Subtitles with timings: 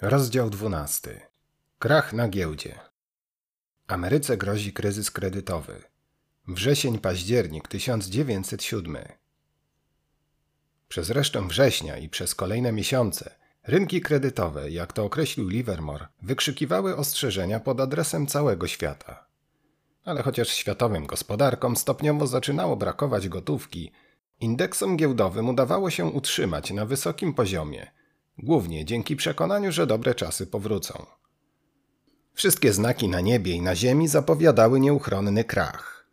[0.00, 1.20] Rozdział 12.
[1.78, 2.78] Krach na giełdzie.
[3.86, 5.82] Ameryce grozi kryzys kredytowy.
[6.48, 8.96] Wrzesień-październik 1907.
[10.88, 13.34] Przez resztę września i przez kolejne miesiące
[13.66, 19.26] rynki kredytowe, jak to określił Livermore, wykrzykiwały ostrzeżenia pod adresem całego świata.
[20.04, 23.92] Ale chociaż światowym gospodarkom stopniowo zaczynało brakować gotówki,
[24.40, 27.90] indeksom giełdowym udawało się utrzymać na wysokim poziomie–
[28.38, 31.06] głównie dzięki przekonaniu, że dobre czasy powrócą.
[32.34, 36.06] Wszystkie znaki na niebie i na ziemi zapowiadały nieuchronny krach.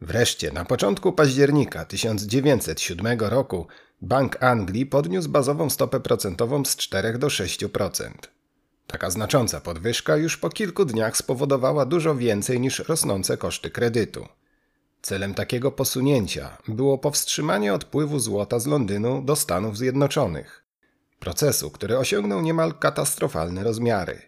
[0.00, 3.66] Wreszcie, na początku października 1907 roku,
[4.02, 8.10] Bank Anglii podniósł bazową stopę procentową z 4 do 6%.
[8.86, 14.26] Taka znacząca podwyżka już po kilku dniach spowodowała dużo więcej niż rosnące koszty kredytu.
[15.02, 20.59] Celem takiego posunięcia było powstrzymanie odpływu złota z Londynu do Stanów Zjednoczonych
[21.20, 24.22] procesu, który osiągnął niemal katastrofalne rozmiary.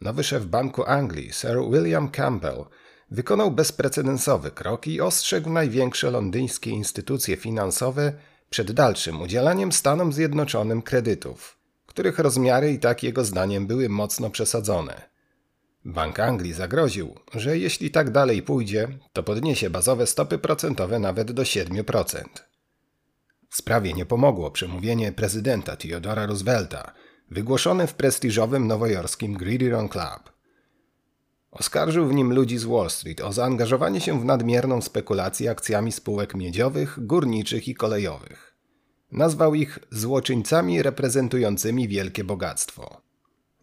[0.00, 2.64] Nowy szef Banku Anglii, Sir William Campbell,
[3.10, 8.12] wykonał bezprecedensowy krok i ostrzegł największe londyńskie instytucje finansowe
[8.50, 15.16] przed dalszym udzielaniem Stanom Zjednoczonym kredytów, których rozmiary i tak jego zdaniem były mocno przesadzone.
[15.84, 21.42] Bank Anglii zagroził, że jeśli tak dalej pójdzie, to podniesie bazowe stopy procentowe nawet do
[21.42, 22.22] 7%.
[23.56, 26.92] Sprawie nie pomogło przemówienie prezydenta Theodora Roosevelta,
[27.30, 30.32] wygłoszone w prestiżowym nowojorskim Gridiron Club.
[31.50, 36.34] Oskarżył w nim ludzi z Wall Street o zaangażowanie się w nadmierną spekulację akcjami spółek
[36.34, 38.54] miedziowych, górniczych i kolejowych.
[39.12, 43.00] Nazwał ich złoczyńcami reprezentującymi wielkie bogactwo.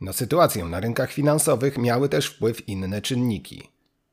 [0.02, 3.70] Na sytuację na rynkach finansowych miały też wpływ inne czynniki.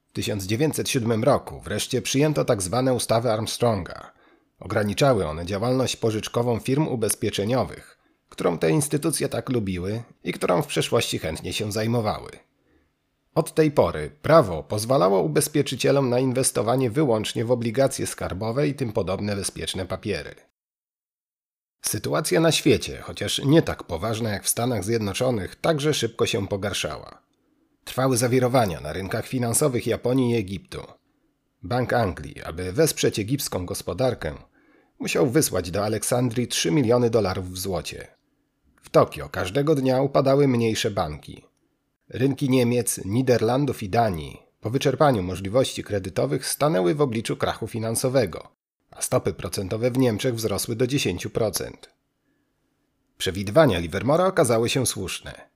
[0.09, 2.83] W 1907 roku wreszcie przyjęto tzw.
[2.87, 4.13] Tak ustawy Armstronga–
[4.61, 11.19] Ograniczały one działalność pożyczkową firm ubezpieczeniowych, którą te instytucje tak lubiły i którą w przeszłości
[11.19, 12.31] chętnie się zajmowały.
[13.35, 19.37] Od tej pory prawo pozwalało ubezpieczycielom na inwestowanie wyłącznie w obligacje skarbowe i tym podobne
[19.37, 20.35] bezpieczne papiery.
[21.83, 27.23] Sytuacja na świecie, chociaż nie tak poważna jak w Stanach Zjednoczonych, także szybko się pogarszała.
[27.85, 30.83] Trwały zawirowania na rynkach finansowych Japonii i Egiptu.
[31.63, 34.35] Bank Anglii, aby wesprzeć egipską gospodarkę,
[35.01, 38.07] musiał wysłać do Aleksandrii 3 miliony dolarów w złocie.
[38.83, 41.45] W Tokio każdego dnia upadały mniejsze banki.
[42.09, 48.49] Rynki Niemiec, Niderlandów i Danii po wyczerpaniu możliwości kredytowych stanęły w obliczu krachu finansowego,
[48.91, 51.71] a stopy procentowe w Niemczech wzrosły do 10%.
[53.19, 55.51] Przewidywania Livermora okazały się słuszne.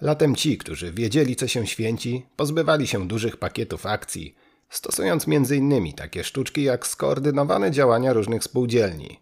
[0.00, 4.34] Latem ci, którzy wiedzieli, co się święci, pozbywali się dużych pakietów akcji–
[4.68, 5.92] stosując m.in.
[5.92, 9.20] takie sztuczki jak skoordynowane działania różnych spółdzielni.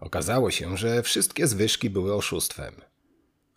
[0.00, 2.74] Okazało się, że wszystkie zwyżki były oszustwem.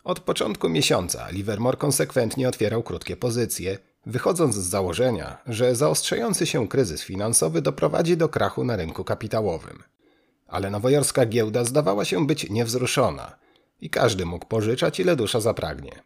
[0.04, 7.02] Od początku miesiąca Livermore konsekwentnie otwierał krótkie pozycje, wychodząc z założenia, że zaostrzający się kryzys
[7.02, 9.82] finansowy doprowadzi do krachu na rynku kapitałowym.
[10.46, 13.36] Ale nowojorska giełda zdawała się być niewzruszona
[13.80, 16.02] i każdy mógł pożyczać ile dusza zapragnie.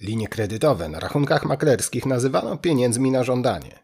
[0.00, 3.78] Linie kredytowe na rachunkach maklerskich nazywano pieniędzmi na żądanie.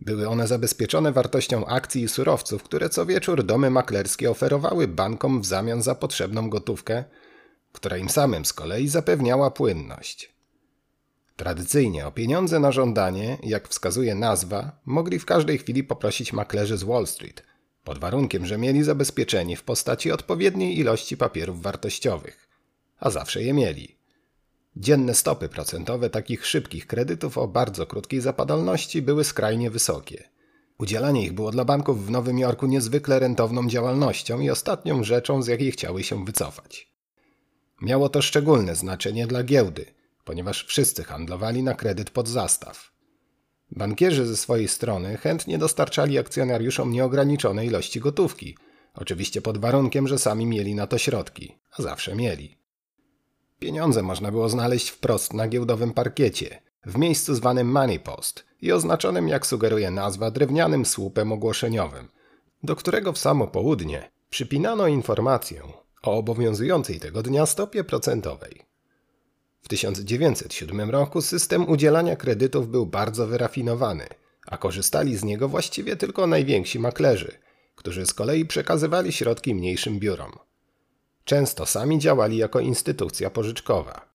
[0.00, 5.46] Były one zabezpieczone wartością akcji i surowców, które co wieczór domy maklerskie oferowały bankom w
[5.46, 7.04] zamian za potrzebną gotówkę,
[7.72, 10.34] która im samym z kolei zapewniała płynność.
[11.36, 16.82] Tradycyjnie o pieniądze na żądanie, jak wskazuje nazwa, mogli w każdej chwili poprosić maklerzy z
[16.82, 17.42] Wall Street,
[17.84, 22.48] pod warunkiem, że mieli zabezpieczenie w postaci odpowiedniej ilości papierów wartościowych,
[23.00, 23.97] a zawsze je mieli.
[24.76, 30.28] Dzienne stopy procentowe takich szybkich kredytów o bardzo krótkiej zapadalności były skrajnie wysokie.
[30.78, 35.46] Udzielanie ich było dla banków w Nowym Jorku niezwykle rentowną działalnością i ostatnią rzeczą, z
[35.46, 36.92] jakiej chciały się wycofać.
[37.82, 39.86] Miało to szczególne znaczenie dla giełdy,
[40.24, 42.92] ponieważ wszyscy handlowali na kredyt pod zastaw.
[43.70, 48.56] Bankierzy ze swojej strony chętnie dostarczali akcjonariuszom nieograniczone ilości gotówki,
[48.94, 52.57] oczywiście pod warunkiem, że sami mieli na to środki, a zawsze mieli.
[53.58, 59.28] Pieniądze można było znaleźć wprost na giełdowym parkiecie, w miejscu zwanym Money Post i oznaczonym,
[59.28, 62.08] jak sugeruje nazwa, drewnianym słupem ogłoszeniowym,
[62.62, 65.62] do którego w samo południe przypinano informację
[66.02, 68.62] o obowiązującej tego dnia stopie procentowej.
[69.62, 74.06] W 1907 roku system udzielania kredytów był bardzo wyrafinowany,
[74.46, 77.38] a korzystali z niego właściwie tylko najwięksi maklerzy,
[77.74, 80.32] którzy z kolei przekazywali środki mniejszym biurom.
[81.28, 84.08] Często sami działali jako instytucja pożyczkowa.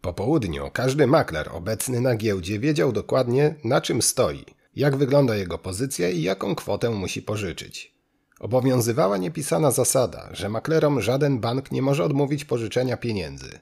[0.00, 4.44] Po południu każdy makler obecny na giełdzie wiedział dokładnie, na czym stoi,
[4.76, 7.94] jak wygląda jego pozycja i jaką kwotę musi pożyczyć.
[8.40, 13.58] obowiązywała niepisana zasada, że maklerom żaden bank nie może odmówić pożyczenia pieniędzy.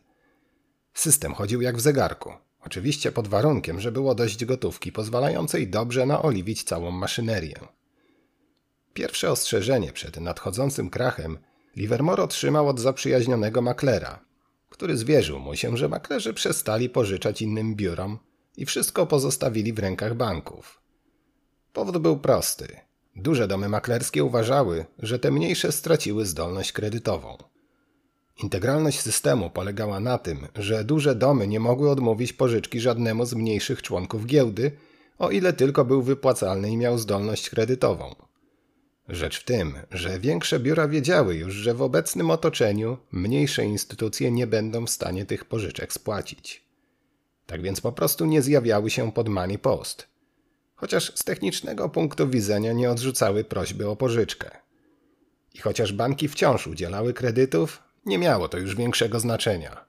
[0.95, 2.33] System chodził jak w zegarku.
[2.61, 7.61] Oczywiście pod warunkiem, że było dość gotówki pozwalającej dobrze naoliwić całą maszynerię.
[8.95, 11.39] Pierwsze ostrzeżenie przed nadchodzącym krachem
[11.81, 14.25] Livermore otrzymał od zaprzyjaźnionego maklera,
[14.69, 18.19] który zwierzył mu się, że maklerzy przestali pożyczać innym biurom
[18.57, 20.81] i wszystko pozostawili w rękach banków.
[21.73, 22.77] Powód był prosty.
[23.17, 27.37] Duże domy maklerskie uważały, że te mniejsze straciły zdolność kredytową.
[28.43, 33.83] Integralność systemu polegała na tym, że duże domy nie mogły odmówić pożyczki żadnemu z mniejszych
[33.83, 34.73] członków giełdy,
[35.19, 38.30] o ile tylko był wypłacalny i miał zdolność kredytową.
[39.11, 44.47] Rzecz w tym, że większe biura wiedziały już, że w obecnym otoczeniu mniejsze instytucje nie
[44.47, 46.65] będą w stanie tych pożyczek spłacić.
[47.47, 50.07] Tak więc po prostu nie zjawiały się pod money post.
[50.75, 54.51] Chociaż z technicznego punktu widzenia nie odrzucały prośby o pożyczkę.
[55.55, 59.85] I chociaż banki wciąż udzielały kredytów, nie miało to już większego znaczenia.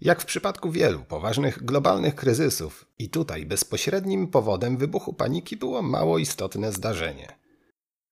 [0.00, 6.18] Jak w przypadku wielu poważnych globalnych kryzysów, i tutaj bezpośrednim powodem wybuchu paniki było mało
[6.18, 7.40] istotne zdarzenie.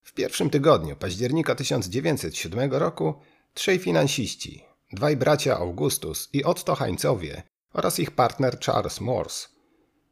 [0.09, 3.15] W pierwszym tygodniu października 1907 roku
[3.55, 9.49] trzej finansiści, dwaj bracia Augustus i Otto Heinzowie oraz ich partner Charles Morse,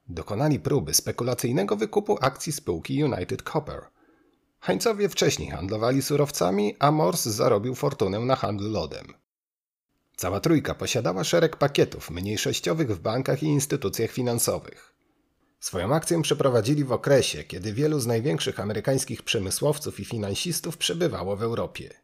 [0.08, 3.82] dokonali próby spekulacyjnego wykupu akcji spółki United Copper–
[4.66, 9.14] Hańcowie wcześniej handlowali surowcami, a Morse zarobił fortunę na handlu lodem.
[10.16, 14.95] Cała trójka posiadała szereg pakietów mniejszościowych w bankach i instytucjach finansowych.
[15.60, 21.42] Swoją akcję przeprowadzili w okresie, kiedy wielu z największych amerykańskich przemysłowców i finansistów przebywało w
[21.42, 21.94] Europie.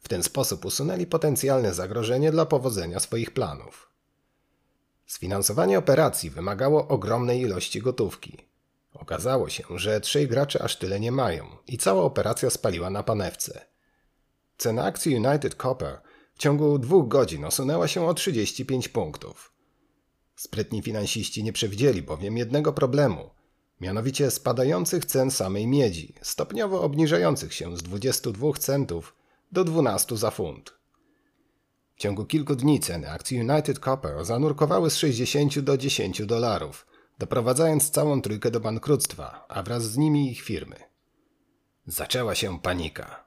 [0.00, 3.90] W ten sposób usunęli potencjalne zagrożenie dla powodzenia swoich planów.
[5.06, 8.46] Sfinansowanie operacji wymagało ogromnej ilości gotówki.
[8.94, 13.66] Okazało się, że trzej gracze aż tyle nie mają i cała operacja spaliła na panewce.
[14.58, 16.00] Cena akcji United Copper
[16.34, 19.53] w ciągu dwóch godzin osunęła się o 35 punktów.
[20.36, 23.30] Sprytni finansiści nie przewidzieli bowiem jednego problemu,
[23.80, 29.14] mianowicie spadających cen samej miedzi, stopniowo obniżających się z 22 centów
[29.52, 30.74] do 12 za funt.
[31.96, 36.86] W ciągu kilku dni ceny akcji United Copper zanurkowały z 60 do 10 dolarów–
[37.18, 40.76] doprowadzając całą trójkę do bankructwa, a wraz z nimi ich firmy.
[41.86, 43.24] Zaczęła się panika.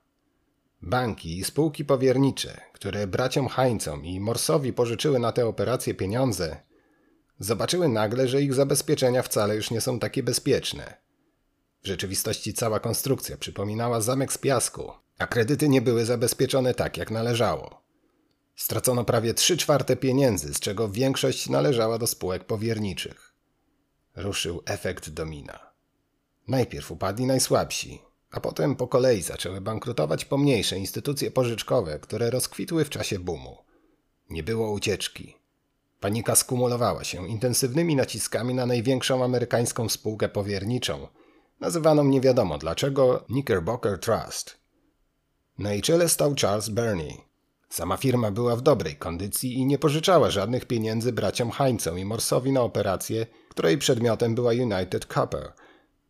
[0.82, 6.58] Banki i spółki powiernicze, które braciom Heinzom i Morsowi pożyczyły na te operacje pieniądze,
[7.40, 10.94] zobaczyły nagle, że ich zabezpieczenia wcale już nie są takie bezpieczne.
[11.84, 17.12] W rzeczywistości cała konstrukcja przypominała zamek z piasku, a kredyty nie były zabezpieczone tak, jak
[17.12, 17.82] należało.
[18.56, 23.28] Stracono prawie 3 czwarte pieniędzy, z czego większość należała do spółek powierniczych
[24.18, 25.60] ruszył efekt domina.
[26.48, 28.02] Najpierw upadli najsłabsi,
[28.32, 33.58] a potem po kolei zaczęły bankrutować pomniejsze instytucje pożyczkowe, które rozkwitły w czasie boomu.
[34.30, 35.38] Nie było ucieczki.
[36.00, 41.08] Panika skumulowała się intensywnymi naciskami na największą amerykańską spółkę powierniczą,
[41.60, 44.58] nazywaną nie wiadomo dlaczego Knickerbocker Trust.
[45.58, 47.18] Na jej czele stał Charles Burney.
[47.70, 52.52] Sama firma była w dobrej kondycji i nie pożyczała żadnych pieniędzy braciom Heinzom i Morsowi
[52.52, 55.54] na operacje, której przedmiotem była United Copper.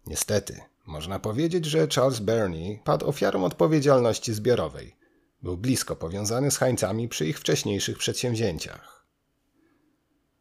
[0.07, 4.95] Niestety, można powiedzieć, że Charles Burney padł ofiarą odpowiedzialności zbiorowej.
[5.43, 8.96] Był blisko powiązany z Hańcami przy ich wcześniejszych przedsięwzięciach.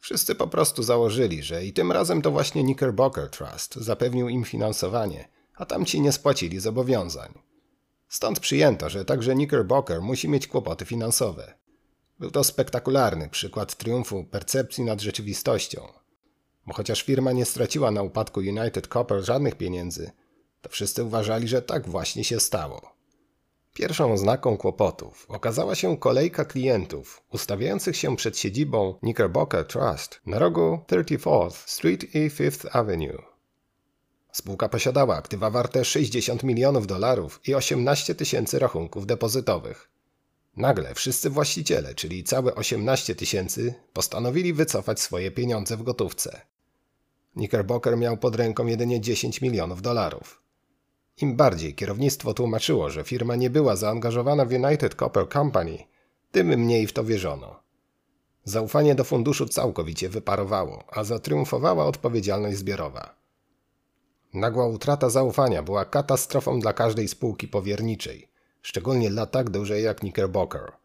[0.07, 5.29] Wszyscy po prostu założyli, że i tym razem to właśnie Knickerbocker Trust zapewnił im finansowanie,
[5.55, 7.39] a tamci nie spłacili zobowiązań.
[8.09, 11.55] Stąd przyjęto, że także Knickerbocker musi mieć kłopoty finansowe.
[12.19, 15.89] Był to spektakularny przykład triumfu percepcji nad rzeczywistością,
[16.67, 20.11] bo chociaż firma nie straciła na upadku United Copper żadnych pieniędzy,
[20.63, 22.96] to wszyscy uważali, że tak właśnie się stało.
[23.77, 30.79] Pierwszą oznaką kłopotów okazała się kolejka klientów ustawiających się przed siedzibą Knickerbocker Trust na rogu
[30.87, 33.23] 34th Street i 5th Avenue.
[34.33, 39.91] Spółka posiadała aktywa warte 60 milionów dolarów i 18 tysięcy rachunków depozytowych.
[40.57, 46.41] Nagle wszyscy właściciele, czyli całe 18 tysięcy, postanowili wycofać swoje pieniądze w gotówce.
[47.33, 50.46] Knickerbocker miał pod ręką jedynie 10 milionów dolarów.
[51.21, 55.79] Im bardziej kierownictwo tłumaczyło, że firma nie była zaangażowana w United Copper Company,
[56.31, 57.61] tym mniej w to wierzono.
[58.45, 63.15] Zaufanie do funduszu całkowicie wyparowało, a zatriumfowała odpowiedzialność zbiorowa.
[64.35, 68.29] Nagła utrata zaufania była katastrofą dla każdej spółki powierniczej,
[68.63, 70.73] szczególnie dla tak dużej jak Knickerbocker–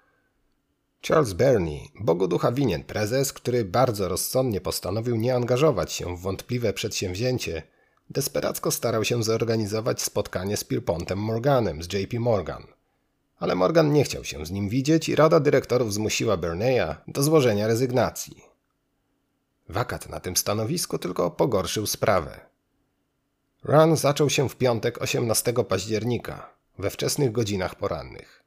[1.08, 6.74] Charles Burney, Bogu ducha winien prezes, który bardzo rozsądnie postanowił nie angażować się w wątpliwe
[6.74, 7.64] przedsięwzięcie,
[8.12, 12.64] desperacko starał się zorganizować spotkanie z Pierpontem Morganem z JP Morgan.
[13.40, 17.68] Ale Morgan nie chciał się z nim widzieć i rada dyrektorów zmusiła Berneya do złożenia
[17.68, 18.42] rezygnacji.
[19.70, 22.40] Wakat na tym stanowisku tylko pogorszył sprawę.
[23.64, 28.44] Run zaczął się w piątek 18 października, we wczesnych godzinach porannych.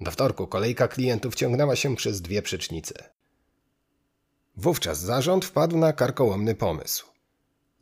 [0.00, 3.10] Do wtorku kolejka klientów ciągnęła się przez dwie przecznice.
[4.56, 7.13] Wówczas zarząd wpadł na karkołomny pomysł.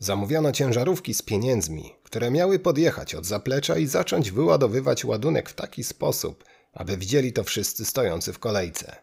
[0.02, 5.84] Zamówiono ciężarówki z pieniędzmi, które miały podjechać od zaplecza i zacząć wyładowywać ładunek w taki
[5.84, 8.96] sposób, aby widzieli to wszyscy stojący w kolejce.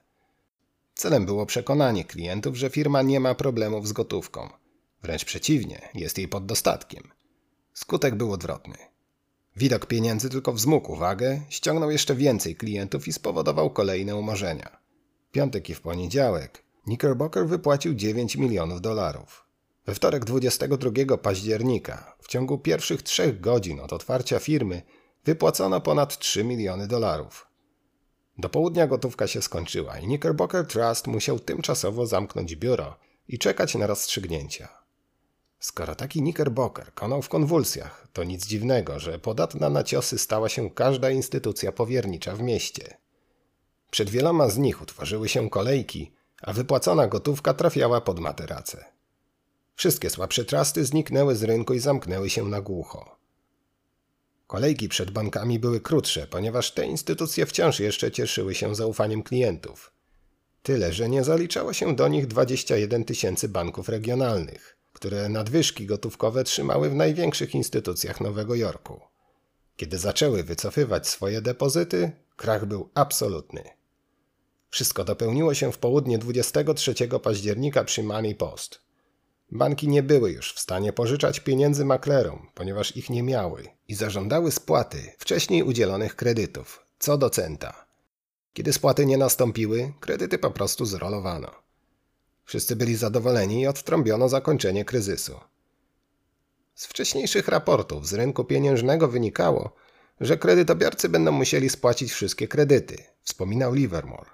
[0.95, 4.49] Celem było przekonanie klientów, że firma nie ma problemów z gotówką.
[5.03, 7.03] Wręcz przeciwnie, jest jej pod dostatkiem.
[7.73, 8.77] Skutek był odwrotny.
[9.55, 14.79] Widok pieniędzy tylko wzmógł uwagę, ściągnął jeszcze więcej klientów i spowodował kolejne umorzenia.
[15.31, 19.48] Piątek i w poniedziałek Knickerbocker wypłacił 9 milionów dolarów.
[19.89, 24.81] We wtorek 22 października, w ciągu pierwszych trzech godzin od otwarcia firmy,
[25.25, 27.47] wypłacono ponad 3 miliony dolarów.
[28.37, 32.95] Do południa gotówka się skończyła i Knickerbocker Trust musiał tymczasowo zamknąć biuro
[33.27, 34.69] i czekać na rozstrzygnięcia.
[35.59, 40.69] Skoro taki Knickerbocker konał w konwulsjach, to nic dziwnego, że podatna na ciosy stała się
[40.69, 42.97] każda instytucja powiernicza w mieście.
[43.91, 48.98] Przed wieloma z nich utworzyły się kolejki, a wypłacona gotówka trafiała pod materace.
[49.79, 53.15] Wszystkie słabsze trasty zniknęły z rynku i zamknęły się na głucho.
[54.47, 59.91] Kolejki przed bankami były krótsze, ponieważ te instytucje wciąż jeszcze cieszyły się zaufaniem klientów.
[60.63, 66.89] Tyle, że nie zaliczało się do nich 21 tysięcy banków regionalnych, które nadwyżki gotówkowe trzymały
[66.89, 69.01] w największych instytucjach Nowego Jorku.
[69.77, 73.63] Kiedy zaczęły wycofywać swoje depozyty, krach był absolutny.
[74.69, 76.93] Wszystko dopełniło się w południe 23
[77.23, 78.88] października przy Money Post.
[79.51, 84.51] Banki nie były już w stanie pożyczać pieniędzy maklerom, ponieważ ich nie miały i zażądały
[84.51, 87.85] spłaty wcześniej udzielonych kredytów, co do centa.
[88.53, 91.51] Kiedy spłaty nie nastąpiły, kredyty po prostu zrolowano.
[92.45, 95.39] Wszyscy byli zadowoleni i odtrąbiono zakończenie kryzysu.
[96.75, 99.75] Z wcześniejszych raportów z rynku pieniężnego wynikało,
[100.21, 104.29] że kredytobiorcy będą musieli spłacić wszystkie kredyty, wspominał Livermore.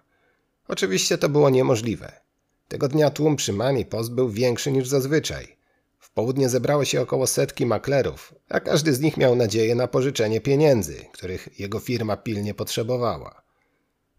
[0.67, 2.24] Oczywiście to było niemożliwe.
[2.67, 5.57] Tego dnia tłum przy Money Post był większy niż zazwyczaj.
[5.99, 10.41] W południe zebrało się około setki maklerów, a każdy z nich miał nadzieję na pożyczenie
[10.41, 13.41] pieniędzy, których jego firma pilnie potrzebowała.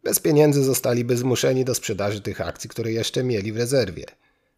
[0.03, 4.05] Bez pieniędzy zostaliby zmuszeni do sprzedaży tych akcji, które jeszcze mieli w rezerwie.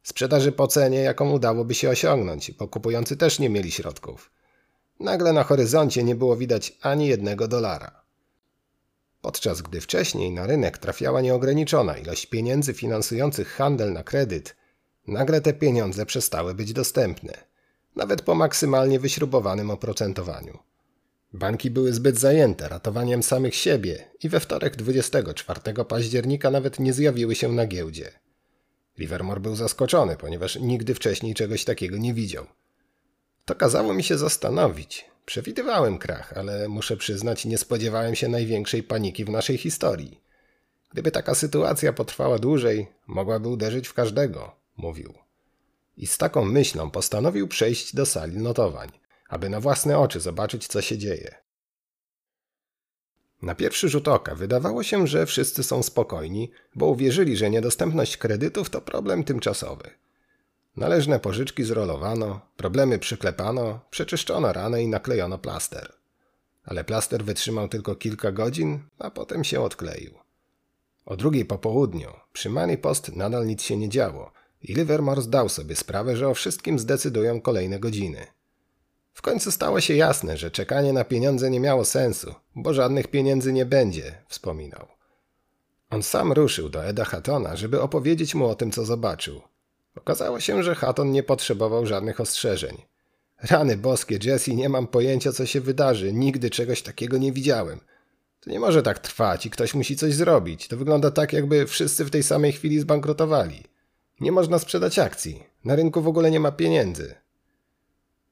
[0.03, 4.31] Sprzedaży po cenie, jaką udałoby się osiągnąć, bo kupujący też nie mieli środków.
[5.01, 8.03] Nagle na horyzoncie nie było widać ani jednego dolara.
[9.23, 14.57] Podczas gdy wcześniej na rynek trafiała nieograniczona ilość pieniędzy finansujących handel na kredyt,
[15.07, 17.33] nagle te pieniądze przestały być dostępne,
[17.97, 20.59] nawet po maksymalnie wyśrubowanym oprocentowaniu.
[21.33, 27.35] Banki były zbyt zajęte ratowaniem samych siebie i we wtorek 24 października nawet nie zjawiły
[27.35, 28.13] się na giełdzie.
[28.99, 32.47] Livermore był zaskoczony, ponieważ nigdy wcześniej czegoś takiego nie widział.
[33.49, 39.25] To kazało mi się zastanowić, Przewidywałem krach, ale muszę przyznać, nie spodziewałem się największej paniki
[39.25, 40.21] w naszej historii.
[40.91, 45.15] Gdyby taka sytuacja potrwała dłużej, mogłaby uderzyć w każdego, mówił.
[45.97, 48.89] I z taką myślą postanowił przejść do sali notowań,
[49.29, 51.35] aby na własne oczy zobaczyć, co się dzieje.
[53.43, 58.71] Na pierwszy rzut oka wydawało się, że wszyscy są spokojni, bo uwierzyli, że niedostępność kredytów
[58.71, 59.91] to problem tymczasowy.
[60.79, 65.93] Należne pożyczki zrolowano, problemy przyklepano, przeczyszczono ranę i naklejono plaster.
[66.65, 70.15] Ale plaster wytrzymał tylko kilka godzin, a potem się odkleił.
[71.07, 74.33] O drugiej po południu, przy Money Post nadal nic się nie działo
[74.63, 78.27] i Livermore zdał sobie sprawę, że o wszystkim zdecydują kolejne godziny.
[79.13, 83.53] W końcu stało się jasne, że czekanie na pieniądze nie miało sensu, bo żadnych pieniędzy
[83.53, 84.87] nie będzie, wspominał.
[85.91, 89.43] On sam ruszył do Eda Hattona, żeby opowiedzieć mu o tym, co zobaczył.
[89.99, 92.77] Okazało się, że Hatton nie potrzebował żadnych ostrzeżeń.
[93.43, 96.13] Rany boskie, Jesse, nie mam pojęcia, co się wydarzy.
[96.13, 97.81] Nigdy czegoś takiego nie widziałem.
[98.41, 100.69] To nie może tak trwać i ktoś musi coś zrobić.
[100.69, 103.65] To wygląda tak, jakby wszyscy w tej samej chwili zbankrutowali.
[104.21, 105.43] Nie można sprzedać akcji.
[105.65, 107.15] Na rynku w ogóle nie ma pieniędzy.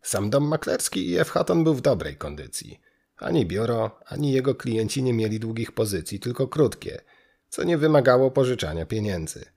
[0.03, 1.31] Sam dom maklerski i F.
[1.31, 2.81] Hatton był w dobrej kondycji.
[3.17, 7.01] Ani biuro, ani jego klienci nie mieli długich pozycji, tylko krótkie,
[7.49, 9.56] co nie wymagało pożyczania pieniędzy.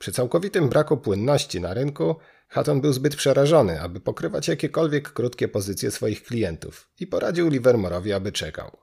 [0.00, 2.16] Przy całkowitym braku płynności na rynku,
[2.48, 8.32] Hatton był zbyt przerażony, aby pokrywać jakiekolwiek krótkie pozycje swoich klientów i poradził Livermore'owi, aby
[8.32, 8.76] czekał.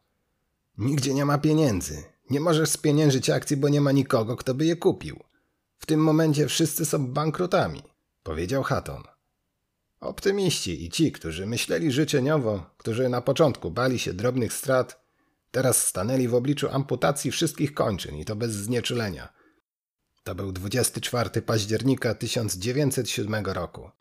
[0.78, 2.04] Nigdzie nie ma pieniędzy.
[2.30, 5.20] Nie możesz spieniężyć akcji, bo nie ma nikogo, kto by je kupił.
[5.78, 7.84] W tym momencie wszyscy są bankrutami,
[8.24, 9.04] powiedział Hatton.
[10.00, 15.06] Optymiści i ci, którzy myśleli życzeniowo, którzy na początku bali się drobnych strat,
[15.52, 19.37] teraz stanęli w obliczu amputacji wszystkich kończyn i to bez znieczulenia.
[20.28, 23.92] To był 24 października 1907 roku.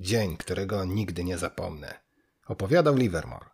[0.00, 2.00] Dzień, którego nigdy nie zapomnę.
[2.46, 3.46] Opowiadał Livermore.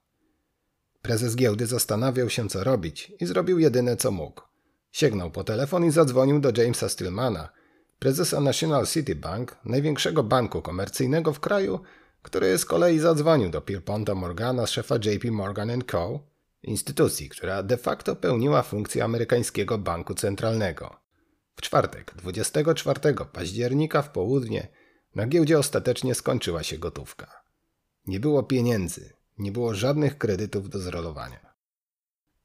[1.03, 4.43] Prezes giełdy zastanawiał się, co robić i zrobił jedyne, co mógł.
[4.93, 7.49] Sięgnął po telefon i zadzwonił do Jamesa Stillmana,
[7.99, 11.81] prezesa National City Bank, największego banku komercyjnego w kraju,
[12.23, 16.21] który z kolei zadzwonił do Pierponta Morgana, szefa JP Morgan Co.,
[16.63, 21.02] instytucji, która de facto pełniła funkcję amerykańskiego banku centralnego.
[21.57, 23.01] W czwartek, 24
[23.33, 24.69] października w południe,
[25.15, 27.43] na giełdzie ostatecznie skończyła się gotówka.
[28.07, 31.55] Nie było pieniędzy, nie było żadnych kredytów do zrolowania.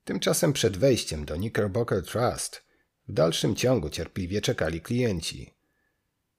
[0.03, 2.63] Tymczasem przed wejściem do Knickerbocker Trust
[3.07, 5.53] w dalszym ciągu cierpliwie czekali klienci.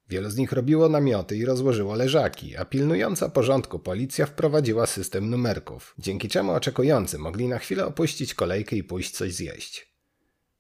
[0.09, 5.95] Wielu z nich robiło namioty i rozłożyło leżaki, a pilnująca porządku policja wprowadziła system numerków,
[5.99, 9.88] dzięki czemu oczekujący mogli na chwilę opuścić kolejkę i pójść coś zjeść.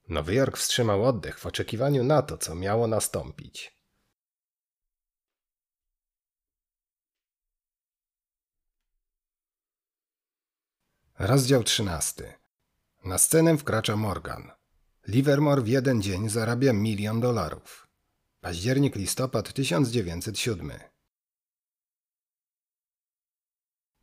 [0.09, 3.79] Nowy Jork wstrzymał oddech w oczekiwaniu na to, co miało nastąpić.
[11.19, 12.38] Rozdział 13.
[13.05, 14.50] Na scenę wkracza Morgan.
[15.07, 17.88] Livermore w jeden dzień zarabia milion dolarów.
[18.41, 20.73] Październik-listopad 1907.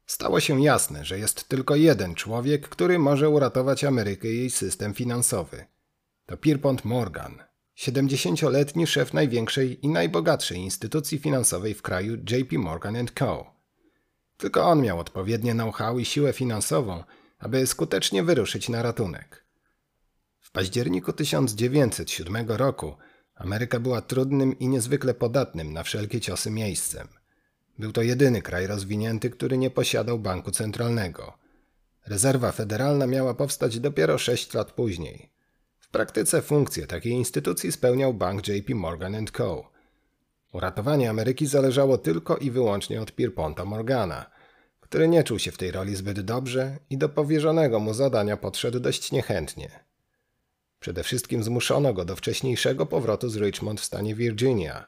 [0.06, 4.94] Stało się jasne, że jest tylko jeden człowiek, który może uratować Amerykę i jej system
[4.94, 5.75] finansowy.
[6.26, 7.44] To Pierpont Morgan,
[7.78, 13.56] 70-letni szef największej i najbogatszej instytucji finansowej w kraju JP Morgan Co.
[14.38, 17.04] Tylko on miał odpowiednie know-how i siłę finansową,
[17.40, 19.46] aby skutecznie wyruszyć na ratunek.
[20.40, 22.96] W październiku 1907 roku
[23.36, 27.08] Ameryka była trudnym i niezwykle podatnym na wszelkie ciosy miejscem.
[27.80, 31.38] Był to jedyny kraj rozwinięty, który nie posiadał banku centralnego.
[32.06, 35.35] Rezerwa federalna miała powstać dopiero sześć lat później.
[35.96, 39.72] Praktyce funkcję takiej instytucji spełniał bank JP Morgan Co.
[40.54, 44.26] Uratowanie Ameryki zależało tylko i wyłącznie od Pierponta Morgana,
[44.80, 48.80] który nie czuł się w tej roli zbyt dobrze i do powierzonego mu zadania podszedł
[48.80, 49.70] dość niechętnie.
[50.80, 54.88] Przede wszystkim zmuszono go do wcześniejszego powrotu z Richmond w stanie Virginia,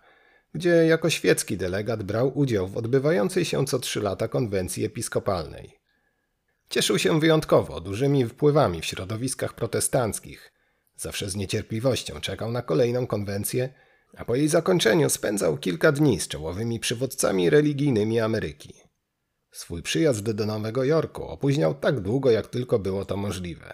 [0.54, 5.80] gdzie jako świecki delegat brał udział w odbywającej się co trzy lata konwencji episkopalnej.
[6.70, 10.57] Cieszył się wyjątkowo dużymi wpływami w środowiskach protestanckich.
[10.98, 13.70] Zawsze z niecierpliwością czekał na kolejną konwencję,
[14.18, 18.74] a po jej zakończeniu spędzał kilka dni z czołowymi przywódcami religijnymi Ameryki.
[19.52, 23.74] Swój przyjazd do Nowego Jorku opóźniał tak długo, jak tylko było to możliwe.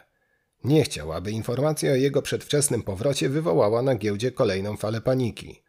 [0.63, 5.63] Nie chciał, aby informacja o jego przedwczesnym powrocie wywołała na giełdzie kolejną falę paniki.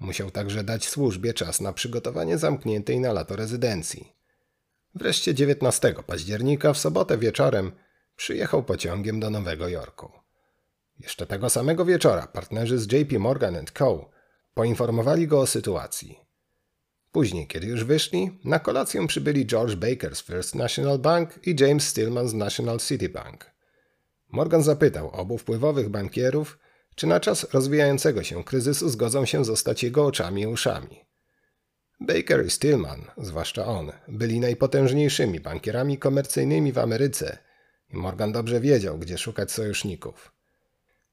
[0.00, 4.12] Musiał także dać służbie czas na przygotowanie zamkniętej na lato rezydencji.
[4.94, 7.72] Wreszcie 19 października w sobotę wieczorem
[8.16, 10.21] przyjechał pociągiem do Nowego Jorku.
[10.98, 14.10] Jeszcze tego samego wieczora partnerzy z JP Morgan Co.
[14.54, 16.18] poinformowali go o sytuacji.
[17.12, 21.88] Później, kiedy już wyszli, na kolację przybyli George Baker z First National Bank i James
[21.88, 23.50] Stillman z National City Bank.
[24.28, 26.58] Morgan zapytał obu wpływowych bankierów,
[26.94, 31.04] czy na czas rozwijającego się kryzysu zgodzą się zostać jego oczami i uszami.
[32.00, 37.38] Baker i Stillman, zwłaszcza on, byli najpotężniejszymi bankierami komercyjnymi w Ameryce
[37.90, 40.31] i Morgan dobrze wiedział, gdzie szukać sojuszników.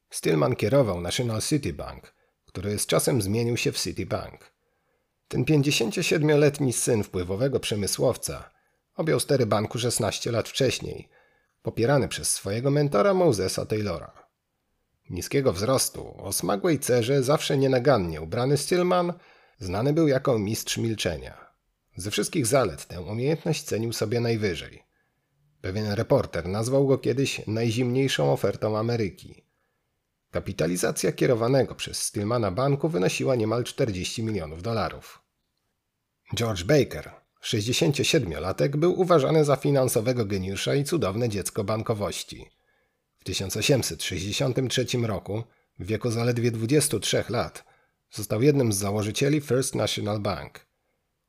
[0.09, 2.13] Stillman kierował National City Bank,
[2.45, 4.53] który z czasem zmienił się w City Bank.
[5.27, 8.49] Ten 57-letni syn wpływowego przemysłowca
[8.95, 11.09] objął stery banku 16 lat wcześniej–
[11.61, 14.29] popierany przez swojego mentora Mosesa Taylora.
[15.09, 19.13] Niskiego wzrostu, o smagłej cerze, zawsze nienagannie ubrany Stillman
[19.59, 21.49] znany był jako mistrz milczenia.
[21.97, 24.83] Ze wszystkich zalet tę umiejętność cenił sobie najwyżej.
[25.61, 29.43] Pewien reporter nazwał go kiedyś najzimniejszą ofertą Ameryki.
[30.31, 35.21] Kapitalizacja kierowanego przez Stillmana banku wynosiła niemal 40 milionów dolarów.
[36.35, 37.11] George Baker,
[37.43, 42.49] 67-latek był uważany za finansowego geniusza i cudowne dziecko bankowości.
[43.19, 45.43] W 1863 roku,
[45.79, 47.65] w wieku zaledwie 23 lat,
[48.11, 50.65] został jednym z założycieli First National Bank.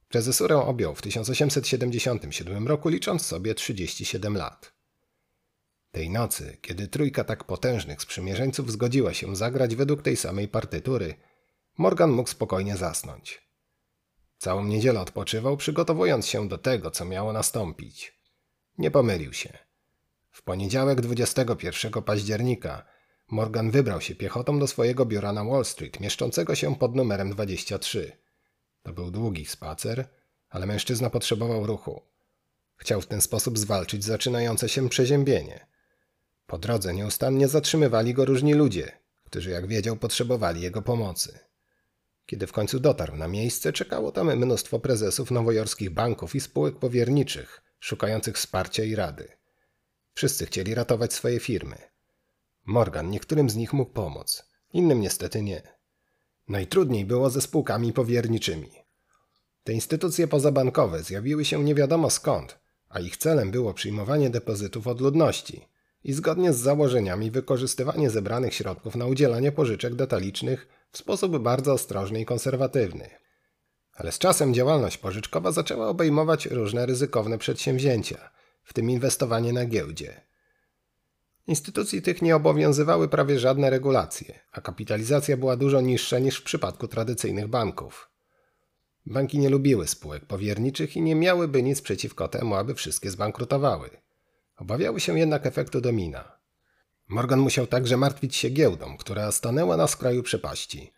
[0.09, 4.80] Prezesurę objął w 1877 roku, licząc sobie 37 lat.
[5.91, 11.15] Tej nocy, kiedy trójka tak potężnych sprzymierzeńców zgodziła się zagrać według tej samej partytury,
[11.79, 13.51] Morgan mógł spokojnie zasnąć.
[14.39, 18.21] Całą niedzielę odpoczywał, przygotowując się do tego, co miało nastąpić.
[18.79, 19.59] Nie pomylił się.
[20.31, 22.87] W poniedziałek 21 października
[23.31, 28.13] Morgan wybrał się piechotą do swojego biura na Wall Street, mieszczącego się pod numerem 23.
[28.83, 30.09] To był długi spacer,
[30.49, 32.03] ale mężczyzna potrzebował ruchu.
[32.77, 35.67] Chciał w ten sposób zwalczyć zaczynające się przeziębienie.
[36.51, 38.93] Po drodze nieustannie zatrzymywali go różni ludzie,
[39.25, 41.39] którzy, jak wiedział, potrzebowali jego pomocy.
[42.27, 47.63] Kiedy w końcu dotarł na miejsce, czekało tam mnóstwo prezesów nowojorskich banków i spółek powierniczych,
[47.81, 49.29] szukających wsparcia i rady.
[50.15, 51.77] Wszyscy chcieli ratować swoje firmy.
[52.67, 55.63] Morgan niektórym z nich mógł pomóc, innym niestety nie.
[56.49, 58.71] Najtrudniej było ze spółkami powierniczymi.
[59.65, 62.59] Te instytucje pozabankowe zjawiły się nie wiadomo skąd,
[62.89, 65.70] a ich celem było przyjmowanie depozytów od ludności
[66.05, 72.21] i zgodnie z założeniami wykorzystywanie zebranych środków na udzielanie pożyczek detalicznych w sposób bardzo ostrożny
[72.21, 73.11] i konserwatywny.
[73.95, 78.31] Ale z czasem działalność pożyczkowa zaczęła obejmować różne ryzykowne przedsięwzięcia,
[78.65, 80.21] w tym inwestowanie na giełdzie.
[81.47, 86.89] Instytucji tych nie obowiązywały prawie żadne regulacje, a kapitalizacja była dużo niższa niż w przypadku
[86.89, 88.11] tradycyjnych banków.
[89.07, 93.91] Banki nie lubiły spółek powierniczych i nie miałyby nic przeciwko temu, aby wszystkie zbankrutowały.
[94.61, 96.39] Obawiały się jednak efektu domina.
[97.09, 100.93] Morgan musiał także martwić się giełdą, która stanęła na skraju przepaści.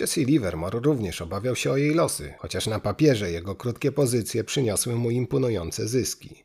[0.00, 4.96] Jesse Livermore również obawiał się o jej losy, chociaż na papierze jego krótkie pozycje przyniosły
[4.96, 6.44] mu imponujące zyski.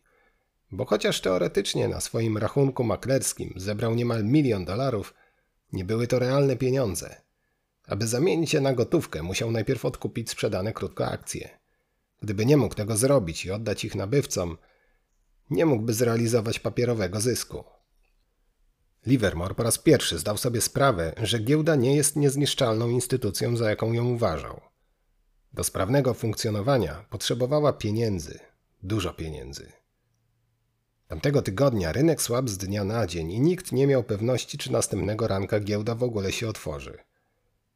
[0.72, 5.14] Bo chociaż teoretycznie na swoim rachunku maklerskim zebrał niemal milion dolarów,
[5.74, 7.22] nie były to realne pieniądze.
[7.88, 11.50] Aby zamienić je na gotówkę, musiał najpierw odkupić sprzedane krótko akcje.
[12.22, 14.58] Gdyby nie mógł tego zrobić i oddać ich nabywcom,
[15.50, 17.64] nie mógłby zrealizować papierowego zysku.
[19.06, 23.94] Livermore po raz pierwszy zdał sobie sprawę, że giełda nie jest niezniszczalną instytucją, za jaką
[23.94, 24.62] ją uważał.
[25.54, 28.40] Do sprawnego funkcjonowania potrzebowała pieniędzy,
[28.84, 29.72] dużo pieniędzy.
[31.08, 35.28] Tamtego tygodnia rynek słabł z dnia na dzień i nikt nie miał pewności, czy następnego
[35.28, 36.98] ranka giełda w ogóle się otworzy.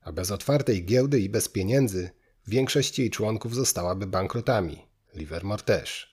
[0.02, 2.10] A bez otwartej giełdy i bez pieniędzy
[2.48, 4.88] większość jej członków zostałaby bankrutami.
[5.14, 6.13] Livermore też.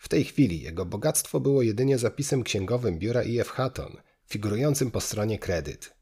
[0.00, 5.38] W tej chwili jego bogactwo było jedynie zapisem księgowym biura IF Hatton, figurującym po stronie
[5.38, 5.94] kredyt.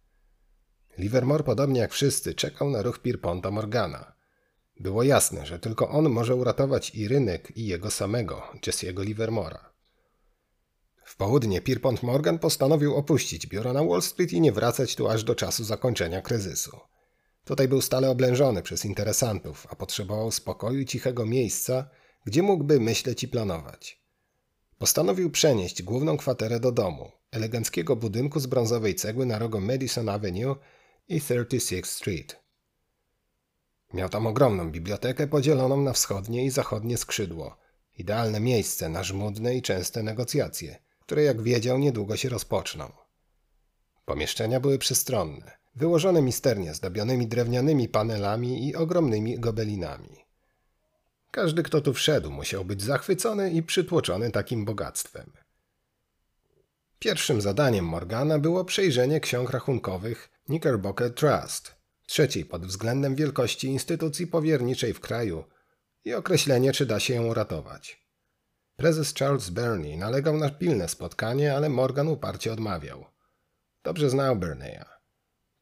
[0.98, 4.12] Livermore, podobnie jak wszyscy, czekał na ruch Pierponta Morgana.
[4.80, 9.72] Było jasne, że tylko on może uratować i rynek, i jego samego, Jesse'ego Livermora.
[11.04, 15.24] W południe Pierpont Morgan postanowił opuścić biuro na Wall Street i nie wracać tu aż
[15.24, 16.78] do czasu zakończenia kryzysu.
[17.44, 21.90] Tutaj był stale oblężony przez interesantów, a potrzebował spokoju i cichego miejsca,
[22.24, 24.02] gdzie mógłby myśleć i planować.
[24.78, 30.57] Postanowił przenieść główną kwaterę do domu, eleganckiego budynku z brązowej cegły na rogu Madison Avenue
[31.09, 32.37] i 36th Street.
[33.94, 37.57] Miał tam ogromną bibliotekę podzieloną na wschodnie i zachodnie skrzydło,
[37.98, 42.92] idealne miejsce na żmudne i częste negocjacje, które jak wiedział niedługo się rozpoczną.
[44.04, 50.28] Pomieszczenia były przestronne, wyłożone misternie zdobionymi drewnianymi panelami i ogromnymi gobelinami.
[51.31, 55.33] Każdy, kto tu wszedł, musiał być zachwycony i przytłoczony takim bogactwem.
[56.99, 61.75] Pierwszym zadaniem Morgana było przejrzenie ksiąg rachunkowych Knickerbocker Trust,
[62.07, 65.45] trzeciej pod względem wielkości instytucji powierniczej w kraju
[66.05, 68.09] i określenie, czy da się ją uratować.
[68.77, 73.05] Prezes Charles Burney nalegał na pilne spotkanie, ale Morgan uparcie odmawiał.
[73.83, 74.85] Dobrze znał Burneya.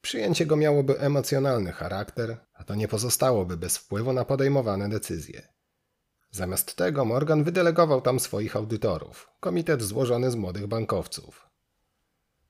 [0.00, 5.55] Przyjęcie go miałoby emocjonalny charakter, a to nie pozostałoby bez wpływu na podejmowane decyzje.
[6.36, 11.46] Zamiast tego Morgan wydelegował tam swoich audytorów, komitet złożony z młodych bankowców.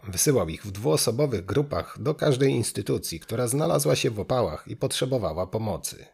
[0.08, 5.46] Wysyłał ich w dwuosobowych grupach do każdej instytucji, która znalazła się w opałach i potrzebowała
[5.46, 6.06] pomocy.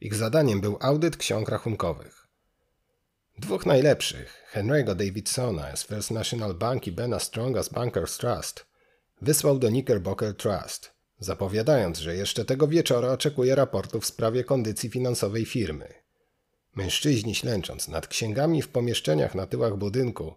[0.00, 2.26] Ich zadaniem był audyt ksiąg rachunkowych.
[3.38, 8.66] Dwóch najlepszych, Henry'ego Davidsona z First National Bank i Bena Stronga z Bankers Trust,
[9.22, 15.44] wysłał do Knickerbocker Trust, zapowiadając, że jeszcze tego wieczora oczekuje raportu w sprawie kondycji finansowej
[15.44, 15.99] firmy.
[16.74, 20.34] Mężczyźni ślęcząc nad księgami w pomieszczeniach na tyłach budynku,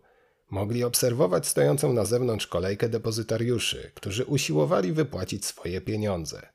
[0.49, 6.47] mogli obserwować stojącą na zewnątrz kolejkę depozytariuszy, którzy usiłowali wypłacić swoje pieniądze.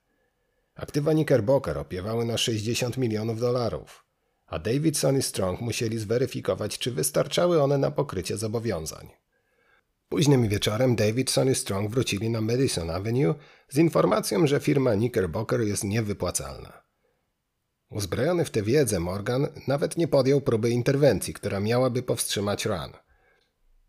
[0.74, 4.04] Aktywa Knickerbocker opiewały na 60 milionów dolarów,
[4.46, 9.08] a Davidson i Strong musieli zweryfikować, czy wystarczały one na pokrycie zobowiązań.
[10.08, 13.34] Późnym wieczorem Davidson i Strong wrócili na Madison Avenue
[13.68, 16.87] z informacją, że firma Knickerbocker jest niewypłacalna.
[17.90, 22.92] Uzbrojony w tę wiedzę Morgan nawet nie podjął próby interwencji, która miałaby powstrzymać Run.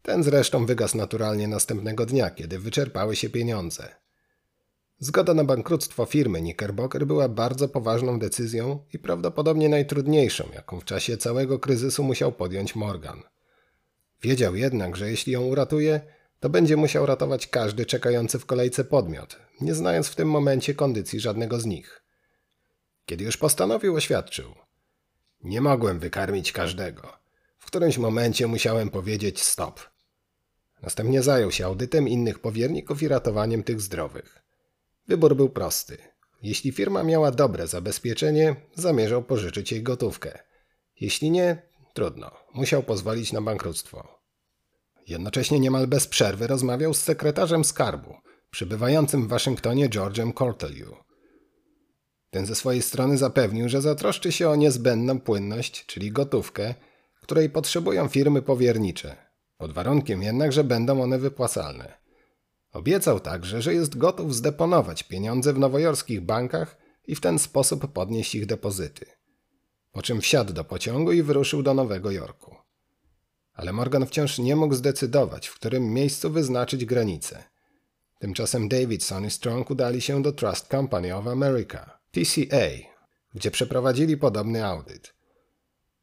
[0.01, 3.95] Ten zresztą wygasł naturalnie następnego dnia, kiedy wyczerpały się pieniądze.
[4.99, 11.17] Zgoda na bankructwo firmy Knickerbocker była bardzo poważną decyzją i prawdopodobnie najtrudniejszą, jaką w czasie
[11.17, 13.21] całego kryzysu musiał podjąć Morgan.
[14.21, 16.01] Wiedział jednak, że jeśli ją uratuje,
[16.39, 21.19] to będzie musiał ratować każdy czekający w kolejce podmiot, nie znając w tym momencie kondycji
[21.19, 22.03] żadnego z nich.
[23.09, 24.55] Kiedy już postanowił, oświadczył.
[25.43, 27.13] Nie mogłem wykarmić każdego.
[27.57, 29.79] W którymś momencie musiałem powiedzieć stop.
[30.81, 34.41] Następnie zajął się audytem innych powierników i ratowaniem tych zdrowych.
[35.07, 35.97] Wybór był prosty.
[36.41, 40.39] Jeśli firma miała dobre zabezpieczenie, zamierzał pożyczyć jej gotówkę.
[40.99, 41.61] Jeśli nie,
[41.93, 42.31] trudno.
[42.53, 44.19] Musiał pozwolić na bankructwo.
[45.07, 48.15] Jednocześnie niemal bez przerwy rozmawiał z sekretarzem skarbu,
[48.51, 51.08] przybywającym w Waszyngtonie George'em Cortelyou.
[52.29, 56.73] Ten ze swojej strony zapewnił, że zatroszczy się o niezbędną płynność, czyli gotówkę,
[57.29, 59.15] której potrzebują firmy powiernicze,
[59.57, 61.97] pod warunkiem jednak, że będą one wypłacalne.
[62.73, 68.35] Obiecał także, że jest gotów zdeponować pieniądze w nowojorskich bankach i w ten sposób podnieść
[68.35, 69.05] ich depozyty.
[69.91, 72.55] Po czym wsiadł do pociągu i wyruszył do Nowego Jorku.
[73.53, 77.43] Ale Morgan wciąż nie mógł zdecydować, w którym miejscu wyznaczyć granicę.
[78.19, 82.69] Tymczasem Davidson i Strong udali się do Trust Company of America, TCA,
[83.35, 85.13] gdzie przeprowadzili podobny audyt.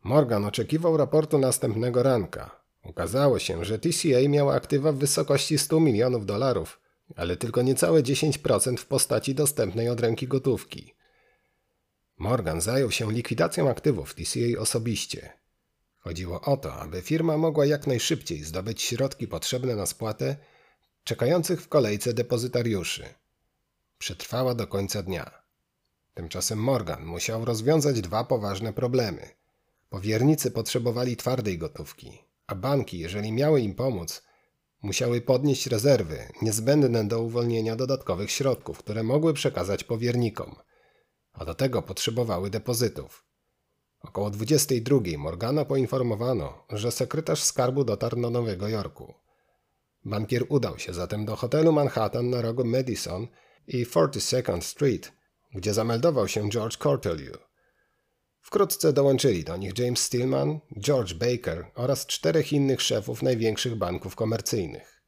[0.04, 2.60] Morgan oczekiwał raportu następnego ranka.
[2.82, 6.80] Okazało się, że TCA miała aktywa w wysokości 100 milionów dolarów,
[7.16, 10.94] ale tylko niecałe 10% w postaci dostępnej od ręki gotówki.
[12.18, 15.32] Morgan zajął się likwidacją aktywów TCA osobiście.
[15.98, 20.36] Chodziło o to, aby firma mogła jak najszybciej zdobyć środki potrzebne na spłatę
[21.04, 23.04] czekających w kolejce depozytariuszy.
[23.98, 25.35] Przetrwała do końca dnia.
[26.16, 29.28] Tymczasem Morgan musiał rozwiązać dwa poważne problemy.
[29.88, 34.22] Powiernicy potrzebowali twardej gotówki, a banki, jeżeli miały im pomóc,
[34.82, 40.56] musiały podnieść rezerwy niezbędne do uwolnienia dodatkowych środków, które mogły przekazać powiernikom,
[41.32, 43.24] a do tego potrzebowały depozytów.
[44.00, 49.14] Około 22 Morgana poinformowano, że sekretarz skarbu dotarł do Nowego Jorku.
[50.04, 53.26] Bankier udał się zatem do hotelu Manhattan na rogu Madison
[53.66, 55.15] i 42nd Street,
[55.56, 57.38] gdzie zameldował się George Cortelyou.
[58.40, 65.02] Wkrótce dołączyli do nich James Stillman, George Baker oraz czterech innych szefów największych banków komercyjnych.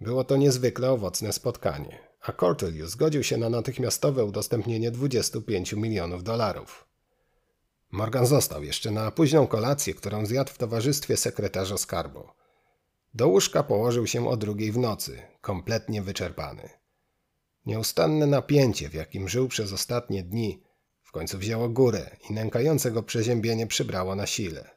[0.00, 6.88] Było to niezwykle owocne spotkanie, a Cortelyou zgodził się na natychmiastowe udostępnienie 25 milionów dolarów.
[7.90, 12.28] Morgan został jeszcze na późną kolację, którą zjadł w towarzystwie sekretarza skarbu.
[13.14, 16.77] Do łóżka położył się o drugiej w nocy, kompletnie wyczerpany.
[17.66, 20.62] Nieustanne napięcie, w jakim żył przez ostatnie dni,
[21.02, 24.70] w końcu wzięło górę i nękające go przeziębienie przybrało na sile.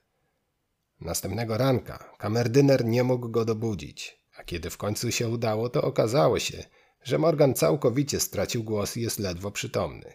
[1.02, 6.40] Następnego ranka kamerdyner nie mógł go dobudzić, a kiedy w końcu się udało, to okazało
[6.40, 6.64] się,
[7.04, 10.14] że Morgan całkowicie stracił głos i jest ledwo przytomny.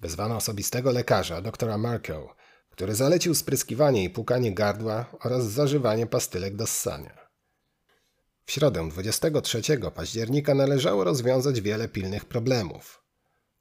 [0.00, 2.22] Wezwano osobistego lekarza, doktora Markel,
[2.70, 7.27] który zalecił spryskiwanie i pukanie gardła oraz zażywanie pastylek do ssania.
[8.48, 9.62] W środę 23
[9.94, 13.04] października należało rozwiązać wiele pilnych problemów.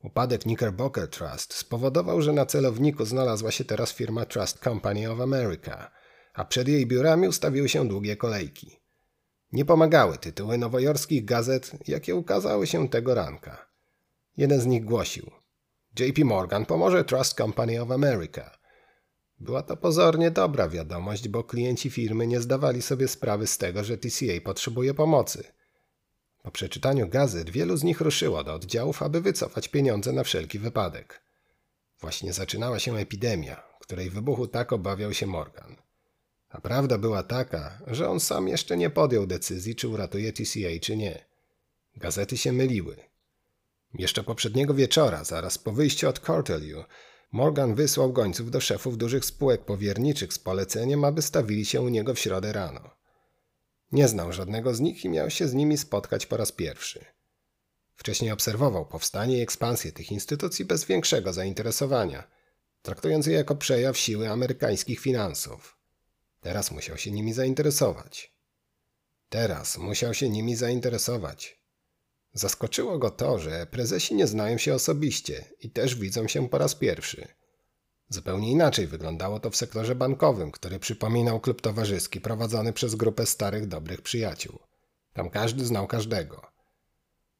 [0.03, 5.91] Upadek Knickerbocker Trust spowodował, że na celowniku znalazła się teraz firma Trust Company of America,
[6.33, 8.79] a przed jej biurami ustawiły się długie kolejki.
[9.51, 13.67] Nie pomagały tytuły nowojorskich gazet, jakie ukazały się tego ranka.
[14.37, 15.31] Jeden z nich głosił
[15.99, 18.56] JP Morgan pomoże Trust Company of America.
[19.39, 23.97] Była to pozornie dobra wiadomość, bo klienci firmy nie zdawali sobie sprawy z tego, że
[23.97, 25.43] TCA potrzebuje pomocy–
[26.47, 31.21] po przeczytaniu gazet wielu z nich ruszyło do oddziałów, aby wycofać pieniądze na wszelki wypadek.
[31.99, 35.75] Właśnie zaczynała się epidemia, której wybuchu tak obawiał się Morgan.
[36.49, 40.97] A prawda była taka, że on sam jeszcze nie podjął decyzji, czy uratuje TCA, czy
[40.97, 41.25] nie.
[41.95, 42.97] Gazety się myliły.
[43.93, 46.83] Jeszcze poprzedniego wieczora, zaraz po wyjściu od Cortelyou,
[47.31, 52.13] Morgan wysłał gońców do szefów dużych spółek powierniczych z poleceniem, aby stawili się u niego
[52.13, 52.89] w środę rano.
[53.91, 57.05] Nie znał żadnego z nich i miał się z nimi spotkać po raz pierwszy.
[57.95, 62.27] Wcześniej obserwował powstanie i ekspansję tych instytucji bez większego zainteresowania,
[62.81, 65.77] traktując je jako przejaw siły amerykańskich finansów.
[66.41, 68.33] Teraz musiał się nimi zainteresować.
[69.29, 71.56] Teraz musiał się nimi zainteresować.
[72.37, 76.75] Zaskoczyło go to, że prezesi nie znają się osobiście i też widzą się po raz
[76.75, 77.27] pierwszy–
[78.09, 83.67] Zupełnie inaczej wyglądało to w sektorze bankowym, który przypominał klub towarzyski prowadzony przez grupę starych,
[83.67, 84.59] dobrych przyjaciół.
[85.13, 86.41] Tam każdy znał każdego.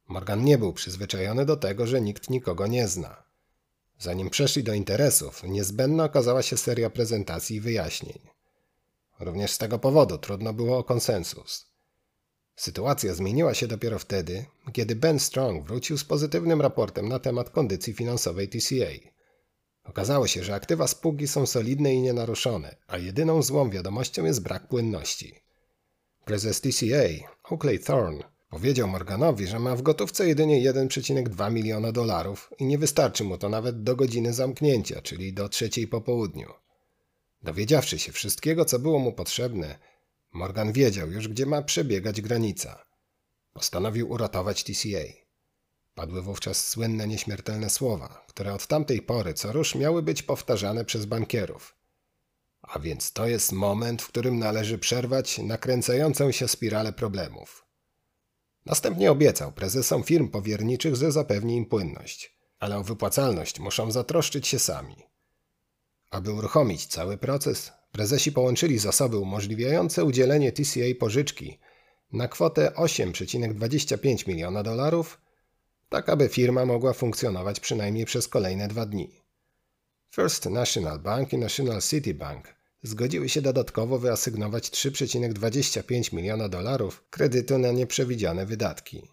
[0.08, 3.24] Morgan nie był przyzwyczajony do tego, że nikt nikogo nie zna.
[4.00, 8.20] Zanim przeszli do interesów, niezbędna okazała się seria prezentacji i wyjaśnień.
[9.20, 11.66] Również z tego powodu trudno było o konsensus.
[12.58, 17.94] Sytuacja zmieniła się dopiero wtedy, kiedy Ben Strong wrócił z pozytywnym raportem na temat kondycji
[17.94, 19.10] finansowej TCA.
[19.84, 24.68] Okazało się, że aktywa spółki są solidne i nienaruszone, a jedyną złą wiadomością jest brak
[24.68, 25.36] płynności.
[26.26, 32.66] Prezes TCA, Oakley Thorne, Powiedział Morganowi, że ma w gotówce jedynie 1,2 miliona dolarów i
[32.66, 36.54] nie wystarczy mu to nawet do godziny zamknięcia, czyli do trzeciej po południu.
[37.44, 39.80] Dowiedziawszy się wszystkiego, co było mu potrzebne,
[40.38, 42.86] Morgan wiedział już, gdzie ma przebiegać granica.
[43.54, 45.06] Postanowił uratować TCA.
[45.96, 51.06] Padły wówczas słynne nieśmiertelne słowa, które od tamtej pory co rusz miały być powtarzane przez
[51.06, 51.76] bankierów.
[52.62, 57.66] A więc to jest moment, w którym należy przerwać nakręcającą się spiralę problemów.
[58.66, 64.60] Następnie obiecał prezesom firm powierniczych, że zapewni im płynność, ale o wypłacalność muszą zatroszczyć się
[64.60, 64.96] sami.
[66.10, 71.60] Aby uruchomić cały proces, prezesi połączyli zasoby umożliwiające udzielenie TCA pożyczki
[72.14, 75.22] na kwotę 8,25 miliona dolarów,
[75.90, 79.22] tak aby firma mogła funkcjonować przynajmniej przez kolejne dwa dni.
[80.10, 87.58] First National Bank i National City Bank zgodziły się dodatkowo wyasygnować 3,25 miliona dolarów kredytu
[87.58, 89.08] na nieprzewidziane wydatki.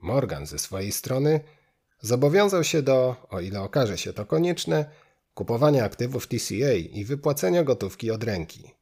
[0.00, 1.40] Morgan ze swojej strony
[2.00, 4.90] zobowiązał się do, o ile okaże się to konieczne,
[5.38, 8.74] kupowania aktywów TCA i wypłacenia gotówki od ręki.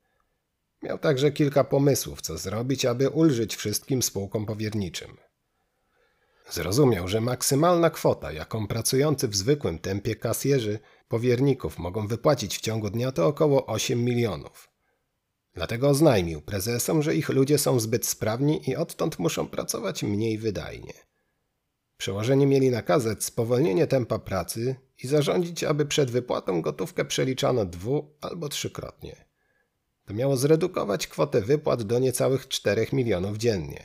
[0.83, 5.16] Miał także kilka pomysłów, co zrobić, aby ulżyć wszystkim spółkom powierniczym.
[6.51, 12.90] Zrozumiał, że maksymalna kwota, jaką pracujący w zwykłym tempie kasjerzy powierników mogą wypłacić w ciągu
[12.90, 14.69] dnia, to około 8 milionów.
[15.55, 20.92] Dlatego oznajmił prezesom, że ich ludzie są zbyt sprawni i odtąd muszą pracować mniej wydajnie.
[21.97, 28.49] Przełożeni mieli nakazać spowolnienie tempa pracy i zarządzić, aby przed wypłatą gotówkę przeliczano dwu albo
[28.49, 29.25] trzykrotnie.
[30.05, 33.85] To miało zredukować kwotę wypłat do niecałych 4 milionów dziennie.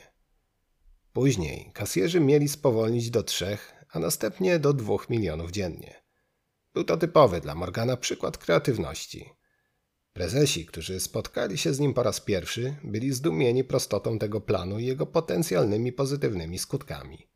[1.12, 6.02] Później kasjerzy mieli spowolnić do 3, a następnie do 2 milionów dziennie.
[6.74, 9.30] Był to typowy dla Morgana przykład kreatywności.
[10.12, 14.86] Prezesi, którzy spotkali się z nim po raz pierwszy, byli zdumieni prostotą tego planu i
[14.86, 17.28] jego potencjalnymi pozytywnymi skutkami.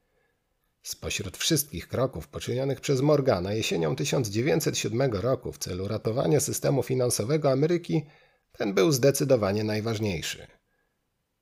[0.86, 8.06] Spośród wszystkich kroków poczynionych przez Morgana jesienią 1907 roku w celu ratowania systemu finansowego Ameryki,
[8.52, 10.46] ten był zdecydowanie najważniejszy.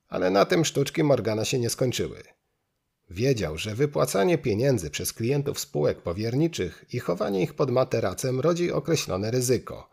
[0.09, 2.23] Ale na tym sztuczki Morgana się nie skończyły.
[3.11, 9.31] Wiedział, że wypłacanie pieniędzy przez klientów spółek powierniczych i chowanie ich pod materacem rodzi określone
[9.31, 9.89] ryzyko.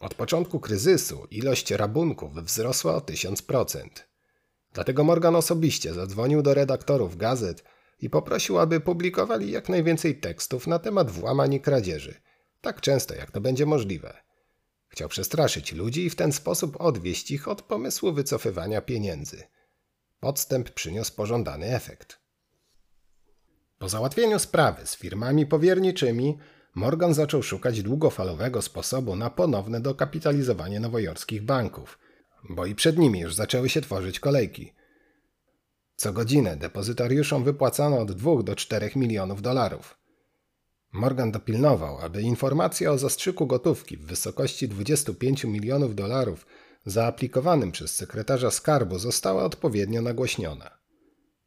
[0.00, 3.88] Od początku kryzysu ilość rabunków wzrosła o 1000%.
[4.72, 7.64] Dlatego Morgan osobiście zadzwonił do redaktorów gazet
[8.00, 12.14] i poprosił, aby publikowali jak najwięcej tekstów na temat włamań i kradzieży,
[12.60, 14.16] tak często jak to będzie możliwe.
[14.88, 19.42] Chciał przestraszyć ludzi i w ten sposób odwieść ich od pomysłu wycofywania pieniędzy.
[20.20, 22.18] Podstęp przyniósł pożądany efekt.
[23.78, 26.38] Po załatwieniu sprawy z firmami powierniczymi,
[26.74, 31.98] Morgan zaczął szukać długofalowego sposobu na ponowne dokapitalizowanie nowojorskich banków,
[32.48, 34.72] bo i przed nimi już zaczęły się tworzyć kolejki.
[36.00, 39.98] Co godzinę depozytariuszom wypłacano od 2 do 4 milionów dolarów.
[40.92, 46.46] Morgan dopilnował, aby informacja o zastrzyku gotówki w wysokości 25 milionów dolarów
[46.86, 50.78] zaaplikowanym przez sekretarza skarbu została odpowiednio nagłośniona.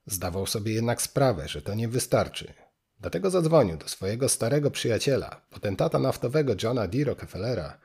[0.06, 2.54] Zdawał sobie jednak sprawę, że to nie wystarczy.
[3.00, 7.04] Dlatego zadzwonił do swojego starego przyjaciela, potentata naftowego Johna D.
[7.04, 7.80] Rockefellera,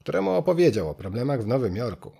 [0.00, 2.12] któremu opowiedział o problemach w Nowym Jorku.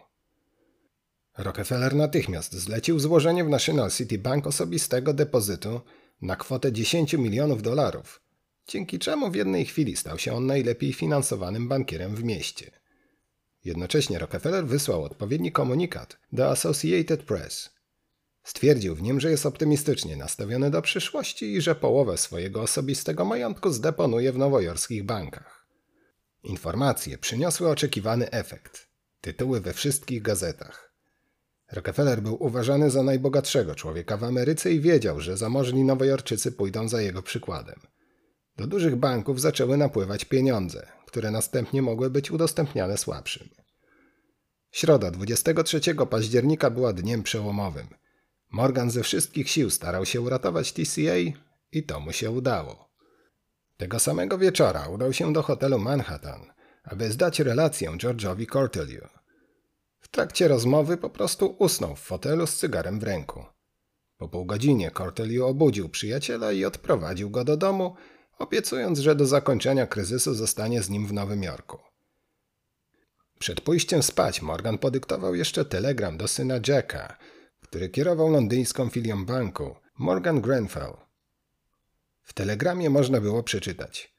[1.38, 5.80] Rockefeller natychmiast zlecił złożenie w National City Bank osobistego depozytu
[6.22, 8.22] na kwotę 10 milionów dolarów,
[8.68, 12.70] dzięki czemu w jednej chwili stał się on najlepiej finansowanym bankierem w mieście.
[13.64, 17.70] Jednocześnie Rockefeller wysłał odpowiedni komunikat do Associated Press,
[18.42, 23.70] Stwierdził w nim, że jest optymistycznie nastawiony do przyszłości i że połowę swojego osobistego majątku
[23.70, 25.66] zdeponuje w nowojorskich bankach.
[26.42, 28.88] Informacje przyniosły oczekiwany efekt.
[29.20, 30.91] Tytuły we wszystkich gazetach.
[31.72, 37.02] Rockefeller był uważany za najbogatszego człowieka w Ameryce i wiedział, że zamożni nowojorczycy pójdą za
[37.02, 37.80] jego przykładem.
[38.56, 43.48] Do dużych banków zaczęły napływać pieniądze, które następnie mogły być udostępniane słabszym.
[44.70, 45.80] Środa 23
[46.10, 47.86] października była dniem przełomowym–
[48.52, 51.16] Morgan ze wszystkich sił starał się uratować TCA
[51.72, 52.92] i to mu się udało.
[53.76, 56.52] Tego samego wieczora udał się do hotelu Manhattan,
[56.84, 59.21] aby zdać relację George'owi Cortelyou.
[60.02, 63.44] W trakcie rozmowy po prostu usnął w fotelu z cygarem w ręku.
[64.18, 67.96] Po pół godzinie Cortelyou obudził przyjaciela i odprowadził go do domu,
[68.38, 71.78] obiecując, że do zakończenia kryzysu zostanie z nim w Nowym Jorku.
[73.38, 77.16] Przed pójściem spać Morgan podyktował jeszcze telegram do syna Jacka,
[77.60, 80.96] który kierował londyńską filią banku, Morgan Grenfell.
[82.22, 84.14] W telegramie można było przeczytać.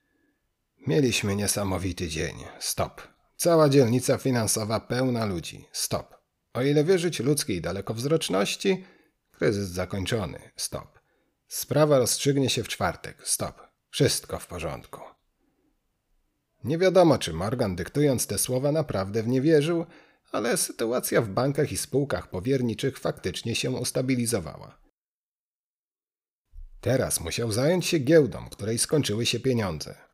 [0.87, 2.35] Mieliśmy niesamowity dzień.
[2.59, 3.12] Stop.
[3.43, 5.67] Cała dzielnica finansowa pełna ludzi.
[5.71, 6.15] Stop.
[6.53, 8.85] O ile wierzyć ludzkiej dalekowzroczności,
[9.31, 10.39] Kryzys zakończony.
[10.55, 10.99] Stop.
[11.47, 13.27] Sprawa rozstrzygnie się w czwartek.
[13.27, 13.61] Stop.
[13.89, 15.01] Wszystko w porządku.
[16.63, 19.85] Nie wiadomo, czy Morgan dyktując te słowa naprawdę w nie wierzył,
[20.31, 24.77] ale sytuacja w bankach i spółkach powierniczych faktycznie się ustabilizowała.
[26.81, 30.12] Teraz musiał zająć się giełdą, której skończyły się pieniądze.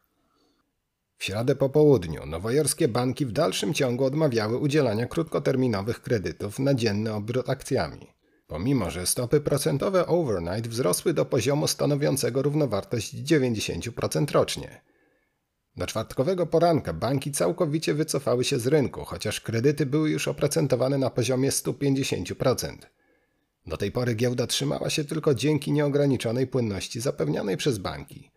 [1.20, 7.14] W środę po południu nowojorskie banki w dalszym ciągu odmawiały udzielania krótkoterminowych kredytów na dzienny
[7.14, 8.08] obrót akcjami,
[8.48, 14.82] pomimo że stopy procentowe overnight wzrosły do poziomu stanowiącego równowartość 90% rocznie.
[15.78, 21.10] Do czwartkowego poranka banki całkowicie wycofały się z rynku, chociaż kredyty były już oprocentowane na
[21.10, 22.78] poziomie 150%.
[23.68, 28.32] Do tej pory giełda trzymała się tylko dzięki nieograniczonej płynności zapewnianej przez banki.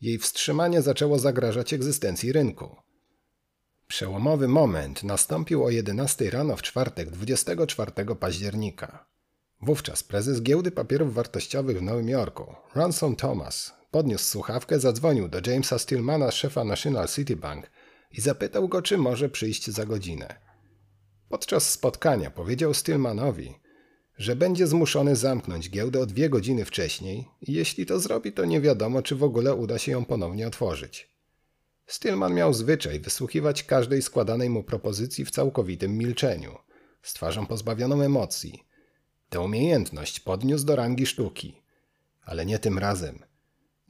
[0.00, 2.76] Jej wstrzymanie zaczęło zagrażać egzystencji rynku.
[3.86, 9.06] Przełomowy moment nastąpił o 11 rano w czwartek 24 października.
[9.62, 15.78] Wówczas prezes giełdy papierów wartościowych w Nowym Jorku, Ransom Thomas, podniósł słuchawkę, zadzwonił do Jamesa
[15.78, 17.70] Stillmana, szefa National City Bank
[18.10, 20.34] i zapytał go, czy może przyjść za godzinę.
[21.28, 23.54] Podczas spotkania powiedział Stillmanowi,
[24.16, 28.60] że będzie zmuszony zamknąć giełdę o dwie godziny wcześniej i jeśli to zrobi, to nie
[28.60, 31.14] wiadomo, czy w ogóle uda się ją ponownie otworzyć.
[31.86, 36.56] Stillman miał zwyczaj wysłuchiwać każdej składanej mu propozycji w całkowitym milczeniu,
[37.02, 38.64] z twarzą pozbawioną emocji.
[39.28, 41.62] Tę umiejętność podniósł do rangi sztuki.
[42.22, 43.18] Ale nie tym razem.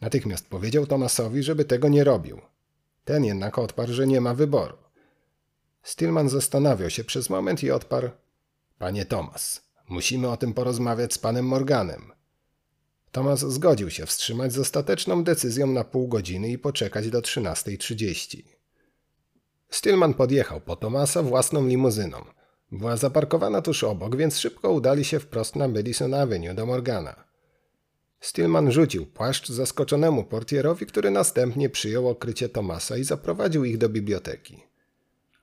[0.00, 2.40] Natychmiast powiedział Tomasowi, żeby tego nie robił.
[3.04, 4.76] Ten jednak odparł, że nie ma wyboru.
[5.82, 8.10] Stillman zastanawiał się przez moment i odparł:
[8.78, 12.12] Panie Tomas, Musimy o tym porozmawiać z panem Morganem.
[13.12, 18.42] Thomas zgodził się wstrzymać z ostateczną decyzją na pół godziny i poczekać do 13.30.
[19.70, 22.24] Stillman podjechał po Thomasa własną limuzyną.
[22.72, 27.24] Była zaparkowana tuż obok, więc szybko udali się wprost na Madison Avenue do Morgana.
[28.20, 34.62] Stillman rzucił płaszcz zaskoczonemu portierowi, który następnie przyjął okrycie Thomasa i zaprowadził ich do biblioteki.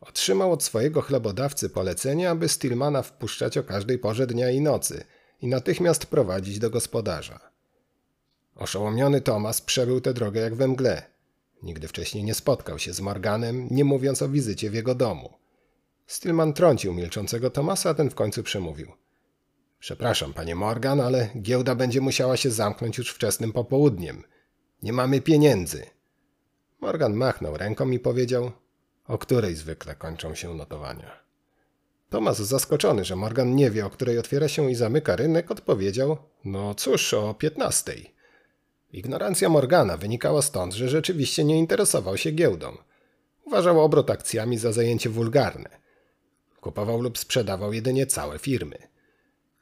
[0.01, 5.03] Otrzymał od swojego chlebodawcy polecenie, aby Stillmana wpuszczać o każdej porze dnia i nocy
[5.41, 7.39] i natychmiast prowadzić do gospodarza.
[8.55, 11.03] Oszołomiony Thomas przebył tę drogę jak we mgle.
[11.63, 15.33] Nigdy wcześniej nie spotkał się z Morganem, nie mówiąc o wizycie w jego domu.
[16.07, 18.91] Stillman trącił milczącego Thomasa, a ten w końcu przemówił.
[19.79, 24.23] Przepraszam, panie Morgan, ale giełda będzie musiała się zamknąć już wczesnym popołudniem.
[24.83, 25.85] Nie mamy pieniędzy.
[26.81, 28.51] Morgan machnął ręką i powiedział:
[29.11, 31.11] o której zwykle kończą się notowania.
[32.09, 36.75] Tomas, zaskoczony, że Morgan nie wie, o której otwiera się i zamyka rynek, odpowiedział: No
[36.75, 38.13] cóż, o piętnastej.
[38.91, 42.77] Ignorancja Morgana wynikała stąd, że rzeczywiście nie interesował się giełdą.
[43.45, 45.69] Uważał obrót akcjami za zajęcie wulgarne.
[46.61, 48.77] Kupował lub sprzedawał jedynie całe firmy.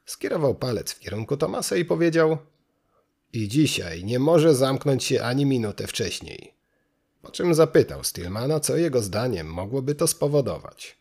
[0.04, 2.38] Skierował palec w kierunku Tomasa i powiedział:
[3.32, 6.59] I dzisiaj nie może zamknąć się ani minutę wcześniej.
[7.22, 10.98] Po czym zapytał Stillmana, co jego zdaniem mogłoby to spowodować.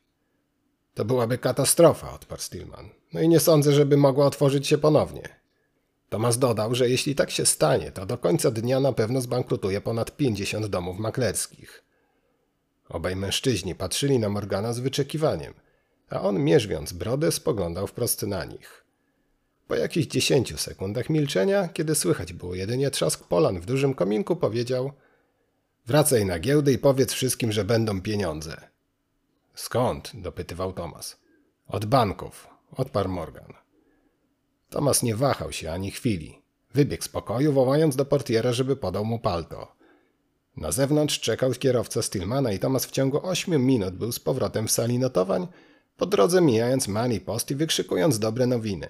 [0.93, 2.89] To byłaby katastrofa, odparł Stillman.
[3.13, 5.39] No i nie sądzę, żeby mogła otworzyć się ponownie.
[6.09, 10.17] Thomas dodał, że jeśli tak się stanie, to do końca dnia na pewno zbankrutuje ponad
[10.17, 11.84] 50 domów maklerskich.
[12.89, 15.53] Obaj mężczyźni patrzyli na Morgana z wyczekiwaniem,
[16.09, 18.86] a on, mierzwiąc brodę, spoglądał wprost na nich.
[19.67, 24.91] Po jakichś dziesięciu sekundach milczenia, kiedy słychać było jedynie trzask polan w dużym kominku, powiedział–
[25.90, 28.62] Wracaj na giełdę i powiedz wszystkim, że będą pieniądze.
[29.56, 30.12] Skąd?
[30.14, 31.18] dopytywał Tomas.
[31.68, 33.54] Od banków, odparł Morgan.
[34.70, 36.42] Tomas nie wahał się ani chwili.
[36.74, 39.76] Wybiegł z pokoju, wołając do portiera, żeby podał mu palto.
[40.58, 44.72] Na zewnątrz czekał kierowca Stillmana i Tomas w ciągu ośmiu minut był z powrotem w
[44.72, 45.48] sali notowań,
[45.98, 48.90] po drodze mijając Money Post i wykrzykując dobre nowiny.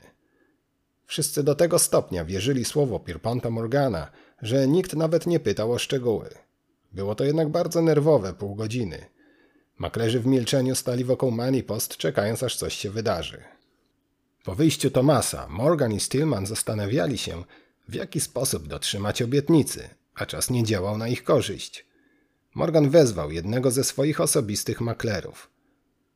[1.06, 6.49] Wszyscy do tego stopnia wierzyli słowo Pierponta Morgana, że nikt nawet nie pytał o szczegóły.
[6.92, 9.06] Było to jednak bardzo nerwowe pół godziny.
[9.78, 13.44] Maklerzy w milczeniu stali wokół Money Post, czekając aż coś się wydarzy.
[14.44, 17.44] Po wyjściu Tomasa, Morgan i Stillman zastanawiali się,
[17.88, 21.86] w jaki sposób dotrzymać obietnicy, a czas nie działał na ich korzyść.
[22.56, 25.50] Morgan wezwał jednego ze swoich osobistych maklerów.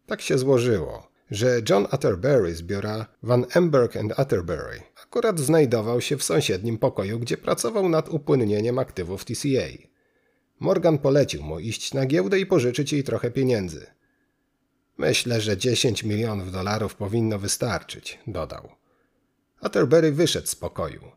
[0.05, 6.17] Tak się złożyło, że John Atterbury z biura Van Emberg and Atterbury akurat znajdował się
[6.17, 9.93] w sąsiednim pokoju, gdzie pracował nad upłynnieniem aktywów TCA.
[10.64, 13.88] Morgan polecił mu iść na giełdę i pożyczyć jej trochę pieniędzy.
[14.97, 18.70] Myślę, że 10 milionów dolarów powinno wystarczyć, dodał.
[19.61, 21.11] Atterbury wyszedł z pokoju.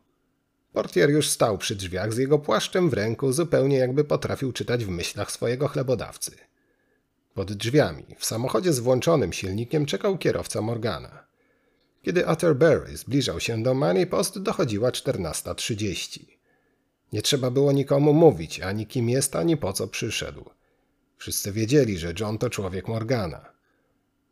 [0.73, 4.89] Portier już stał przy drzwiach z jego płaszczem w ręku, zupełnie jakby potrafił czytać w
[4.89, 6.31] myślach swojego chlebodawcy.
[7.33, 11.27] Pod drzwiami, w samochodzie z włączonym silnikiem, czekał kierowca Morgana.
[12.01, 16.36] Kiedy Atterbury zbliżał się do Money Post, dochodziła 14.30.
[17.13, 20.49] Nie trzeba było nikomu mówić, ani kim jest, ani po co przyszedł.
[21.17, 23.45] Wszyscy wiedzieli, że John to człowiek Morgana.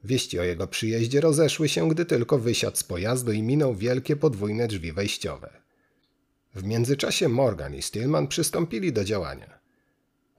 [0.03, 4.67] Wieści o jego przyjeździe rozeszły się, gdy tylko wysiadł z pojazdu i minął wielkie podwójne
[4.67, 5.49] drzwi wejściowe.
[6.55, 9.59] W międzyczasie Morgan i Stillman przystąpili do działania.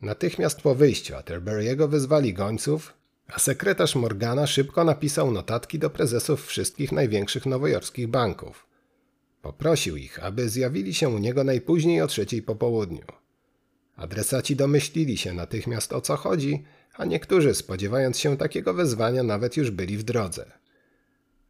[0.02, 2.94] Natychmiast po wyjściu Atterbury'ego wyzwali gońców,
[3.28, 8.65] a sekretarz Morgana szybko napisał notatki do prezesów wszystkich największych nowojorskich banków.
[9.46, 13.04] Poprosił ich, aby zjawili się u niego najpóźniej o trzeciej po południu.
[13.96, 19.70] Adresaci domyślili się natychmiast o co chodzi, a niektórzy, spodziewając się takiego wezwania, nawet już
[19.70, 20.52] byli w drodze.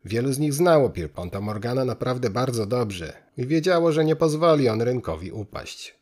[0.04, 4.82] Wielu z nich znało Pierponta Morgana naprawdę bardzo dobrze i wiedziało, że nie pozwoli on
[4.82, 5.98] rynkowi upaść.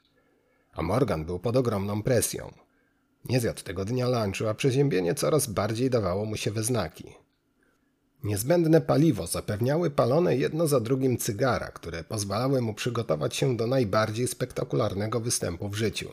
[0.72, 2.52] A Morgan był pod ogromną presją.
[3.24, 7.23] Nie zjadł tego dnia lunchu, a przeziębienie coraz bardziej dawało mu się we znaki.
[8.24, 14.28] Niezbędne paliwo zapewniały palone jedno za drugim cygara, które pozwalały mu przygotować się do najbardziej
[14.28, 16.08] spektakularnego występu w życiu.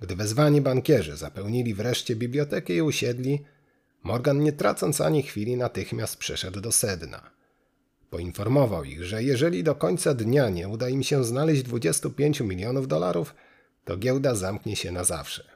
[0.00, 3.44] Gdy wezwani bankierzy zapełnili wreszcie bibliotekę i usiedli,
[4.02, 7.30] Morgan nie tracąc ani chwili natychmiast przeszedł do sedna.
[8.10, 13.34] Poinformował ich, że jeżeli do końca dnia nie uda im się znaleźć 25 milionów dolarów,
[13.84, 15.53] to giełda zamknie się na zawsze.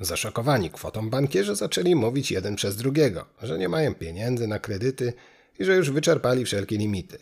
[0.00, 5.12] Zaszokowani kwotą bankierzy zaczęli mówić jeden przez drugiego, że nie mają pieniędzy na kredyty
[5.58, 7.18] i że już wyczerpali wszelkie limity.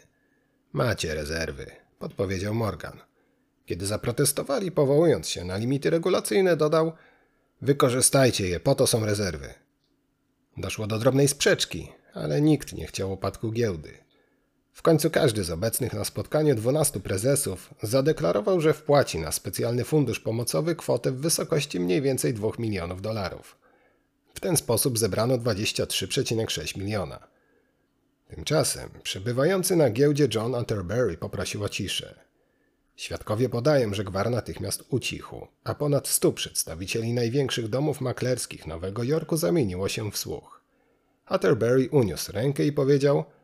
[0.73, 2.99] Macie rezerwy, podpowiedział Morgan.
[3.67, 6.93] Kiedy zaprotestowali, powołując się na limity regulacyjne, dodał:
[7.63, 9.55] Wykorzystajcie je, po to są rezerwy.
[10.57, 14.06] Doszło do drobnej sprzeczki, ale nikt nie chciał upadku giełdy.
[14.77, 20.21] W końcu każdy z obecnych na spotkaniu 12 prezesów zadeklarował, że wpłaci na specjalny fundusz
[20.21, 23.57] pomocowy kwotę w wysokości mniej więcej 2 milionów dolarów.
[24.35, 27.29] W ten sposób zebrano 23,6 miliona.
[28.29, 32.21] Tymczasem przebywający na giełdzie John Atterbury poprosił o ciszę.
[32.97, 39.37] Świadkowie podają, że gwar natychmiast ucichł, a ponad stu przedstawicieli największych domów maklerskich Nowego Jorku
[39.37, 40.61] zamieniło się w słuch.
[41.27, 43.25] Atterbury uniósł rękę i powiedział–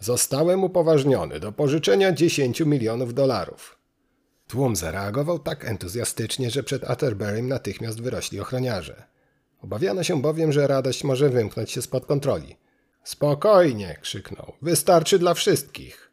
[0.00, 3.78] Zostałem upoważniony do pożyczenia 10 milionów dolarów.
[4.48, 9.04] Tłum zareagował tak entuzjastycznie, że przed Atterburym natychmiast wyrośli ochroniarze.
[9.62, 12.56] Obawiano się bowiem, że radość może wymknąć się spod kontroli.
[13.04, 14.52] Spokojnie, krzyknął.
[14.62, 16.10] Wystarczy dla wszystkich.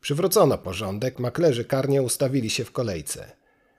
[0.00, 3.32] Przywrócono porządek, maklerzy karnie ustawili się w kolejce.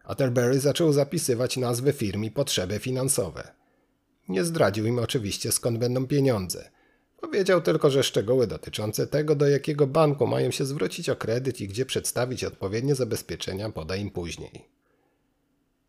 [0.03, 3.51] Atterbury zaczął zapisywać nazwy firm i potrzeby finansowe.
[4.29, 6.69] Nie zdradził im oczywiście skąd będą pieniądze–
[7.23, 11.67] Powiedział tylko, że szczegóły dotyczące tego, do jakiego banku mają się zwrócić o kredyt i
[11.67, 14.69] gdzie przedstawić odpowiednie zabezpieczenia, poda im później.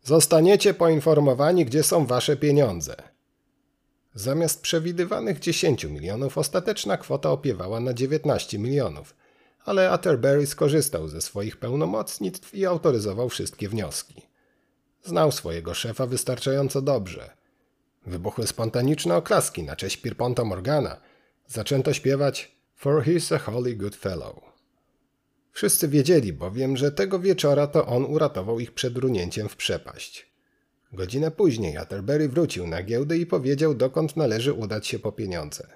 [0.03, 2.95] Zostaniecie poinformowani, gdzie są wasze pieniądze.
[4.13, 9.15] Zamiast przewidywanych 10 milionów, ostateczna kwota opiewała na 19 milionów,
[9.65, 14.21] ale Atterbury skorzystał ze swoich pełnomocnictw i autoryzował wszystkie wnioski.
[15.03, 17.29] Znał swojego szefa wystarczająco dobrze.
[18.05, 20.97] Wybuchły spontaniczne oklaski na cześć Pierponta Morgana–
[21.47, 24.35] zaczęto śpiewać For he's a holy good fellow.
[25.51, 30.31] Wszyscy wiedzieli bowiem, że tego wieczora to on uratował ich przed runięciem w przepaść.
[30.93, 35.67] Godzinę później Atterbury wrócił na giełdę i powiedział, dokąd należy udać się po pieniądze.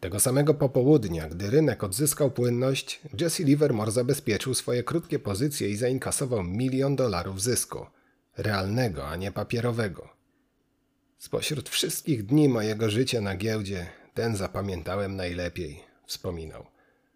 [0.00, 6.44] Tego samego popołudnia, gdy rynek odzyskał płynność, Jesse Livermore zabezpieczył swoje krótkie pozycje i zainkasował
[6.44, 7.86] milion dolarów zysku.
[8.36, 10.08] Realnego, a nie papierowego.
[11.18, 13.86] Spośród wszystkich dni mojego życia na giełdzie
[14.16, 16.66] ten zapamiętałem najlepiej, wspominał.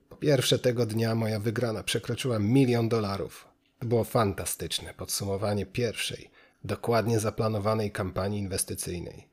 [0.08, 3.48] Po pierwsze tego dnia moja wygrana przekroczyła milion dolarów.
[3.78, 6.30] To było fantastyczne podsumowanie pierwszej,
[6.64, 9.28] dokładnie zaplanowanej kampanii inwestycyjnej.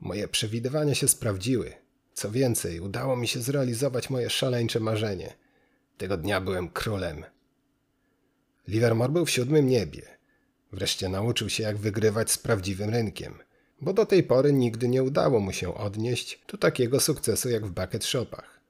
[0.00, 1.72] Moje przewidywania się sprawdziły.
[2.12, 5.34] Co więcej, udało mi się zrealizować moje szaleńcze marzenie.
[5.98, 7.24] Tego dnia byłem królem.
[8.68, 10.02] Livermore był w siódmym niebie.
[10.72, 13.38] Wreszcie nauczył się, jak wygrywać z prawdziwym rynkiem–
[13.80, 17.70] bo do tej pory nigdy nie udało mu się odnieść tu takiego sukcesu jak w
[17.70, 18.60] bucket shopach.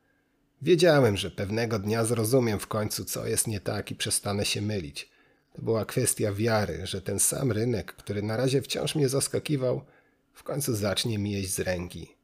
[0.63, 5.09] Wiedziałem, że pewnego dnia zrozumiem w końcu, co jest nie tak i przestanę się mylić.
[5.53, 9.85] To była kwestia wiary, że ten sam rynek, który na razie wciąż mnie zaskakiwał,
[10.33, 12.15] w końcu zacznie mi jeść z ręki.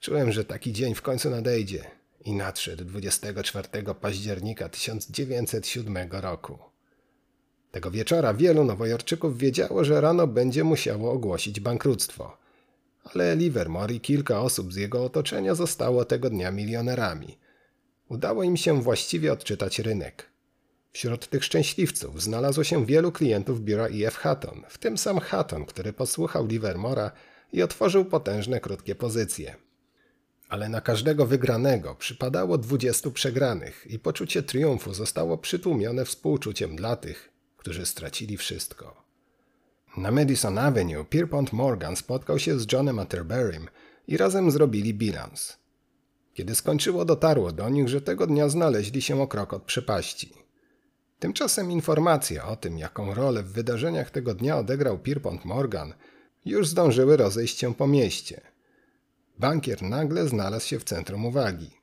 [0.00, 1.84] Czułem, że taki dzień w końcu nadejdzie
[2.24, 3.68] i nadszedł 24
[4.00, 6.69] października 1907 roku.
[7.70, 12.36] Tego wieczora wielu nowojorczyków wiedziało, że rano będzie musiało ogłosić bankructwo.
[13.04, 17.38] Ale Livermore i kilka osób z jego otoczenia zostało tego dnia milionerami.
[18.08, 20.30] Udało im się właściwie odczytać rynek.
[20.92, 24.16] Wśród tych szczęśliwców znalazło się wielu klientów biura E.F.
[24.16, 27.10] Hatton, w tym sam Hatton, który posłuchał Livermora
[27.52, 29.56] i otworzył potężne krótkie pozycje.
[30.48, 37.29] Ale na każdego wygranego przypadało dwudziestu przegranych i poczucie triumfu zostało przytłumione współczuciem dla tych,
[37.60, 39.02] którzy stracili wszystko.
[39.96, 43.68] Na Madison Avenue Pierpont Morgan spotkał się z Johnem Atterberrym
[44.08, 45.56] i razem zrobili bilans.
[46.34, 50.32] Kiedy skończyło, dotarło do nich, że tego dnia znaleźli się o krok od przepaści.
[51.18, 55.94] Tymczasem informacje o tym, jaką rolę w wydarzeniach tego dnia odegrał Pierpont Morgan,
[56.44, 58.40] już zdążyły rozejść się po mieście.
[59.38, 61.79] Bankier nagle znalazł się w centrum uwagi.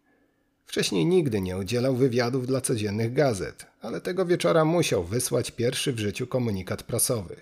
[0.67, 5.99] Wcześniej nigdy nie udzielał wywiadów dla codziennych gazet, ale tego wieczora musiał wysłać pierwszy w
[5.99, 7.41] życiu komunikat prasowy.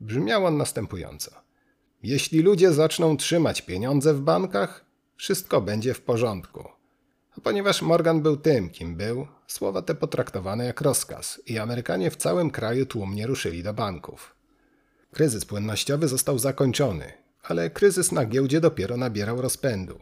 [0.00, 1.30] Brzmiał on następująco.
[2.02, 4.84] Jeśli ludzie zaczną trzymać pieniądze w bankach,
[5.16, 6.68] wszystko będzie w porządku.
[7.38, 12.16] A ponieważ Morgan był tym, kim był, słowa te potraktowane jak rozkaz i Amerykanie w
[12.16, 14.34] całym kraju tłumnie ruszyli do banków.
[15.12, 17.12] Kryzys płynnościowy został zakończony,
[17.42, 20.00] ale kryzys na giełdzie dopiero nabierał rozpędu.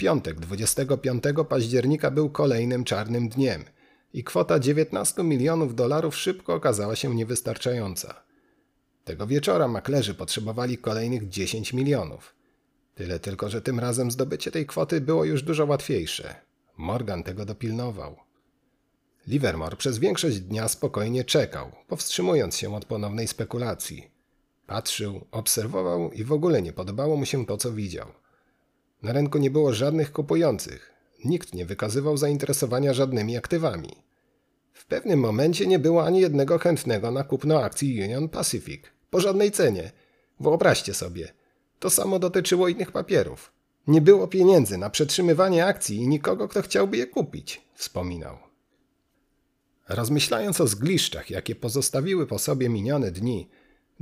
[0.00, 3.64] Piątek 25 października był kolejnym czarnym dniem
[4.12, 8.22] i kwota 19 milionów dolarów szybko okazała się niewystarczająca.
[9.04, 12.34] Tego wieczora maklerzy potrzebowali kolejnych 10 milionów.
[12.94, 16.34] Tyle tylko, że tym razem zdobycie tej kwoty było już dużo łatwiejsze.
[16.76, 18.16] Morgan tego dopilnował.
[19.26, 24.10] Livermore przez większość dnia spokojnie czekał, powstrzymując się od ponownej spekulacji.
[24.66, 28.19] Patrzył, obserwował i w ogóle nie podobało mu się to, co widział.
[29.02, 30.92] Na rynku nie było żadnych kupujących.
[31.24, 33.96] Nikt nie wykazywał zainteresowania żadnymi aktywami.
[34.72, 38.82] W pewnym momencie nie było ani jednego chętnego na kupno akcji Union Pacific.
[39.10, 39.92] Po żadnej cenie.
[40.40, 41.32] Wyobraźcie sobie.
[41.78, 43.52] To samo dotyczyło innych papierów.
[43.86, 48.38] Nie było pieniędzy na przetrzymywanie akcji i nikogo, kto chciałby je kupić, wspominał.
[49.88, 53.48] Rozmyślając o zgliszczach, jakie pozostawiły po sobie minione dni,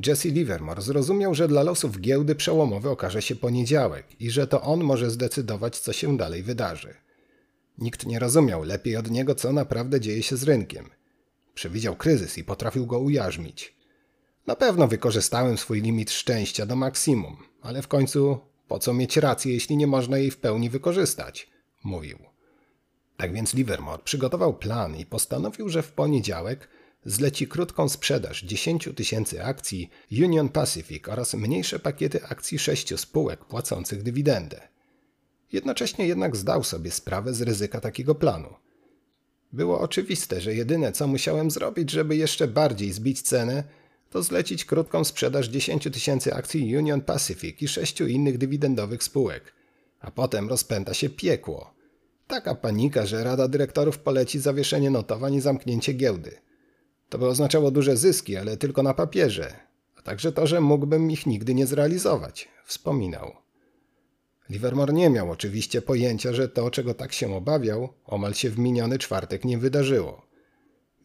[0.07, 4.85] Jesse Livermore zrozumiał, że dla losów giełdy przełomowy okaże się poniedziałek i że to on
[4.85, 6.95] może zdecydować, co się dalej wydarzy.
[7.79, 10.91] Nikt nie rozumiał lepiej od niego, co naprawdę dzieje się z rynkiem.
[11.55, 13.77] Przewidział kryzys i potrafił go ujarzmić.
[14.47, 18.39] Na pewno wykorzystałem swój limit szczęścia do maksimum, ale w końcu
[18.69, 21.51] po co mieć rację, jeśli nie można jej w pełni wykorzystać?
[21.85, 22.19] Mówił.
[23.17, 26.69] Tak więc Livermore przygotował plan i postanowił, że w poniedziałek
[27.11, 34.03] zleci krótką sprzedaż 10 tysięcy akcji Union Pacific oraz mniejsze pakiety akcji sześciu spółek płacących
[34.03, 34.69] dywidendę.
[35.53, 38.55] Jednocześnie jednak zdał sobie sprawę z ryzyka takiego planu.
[39.53, 43.65] Było oczywiste, że jedyne co musiałem zrobić, żeby jeszcze bardziej zbić cenę,
[44.11, 49.53] to zlecić krótką sprzedaż 10 tysięcy akcji Union Pacific i sześciu innych dywidendowych spółek.
[50.01, 51.75] A potem rozpęta się piekło.
[52.27, 56.48] Taka panika, że Rada Dyrektorów poleci zawieszenie notowań i zamknięcie giełdy.
[57.09, 59.57] To by oznaczało duże zyski, ale tylko na papierze,
[59.97, 63.33] a także to, że mógłbym ich nigdy nie zrealizować, wspominał.
[64.51, 68.99] Livermore nie miał oczywiście pojęcia, że to, czego tak się obawiał, omal się w miniony
[68.99, 70.27] czwartek nie wydarzyło.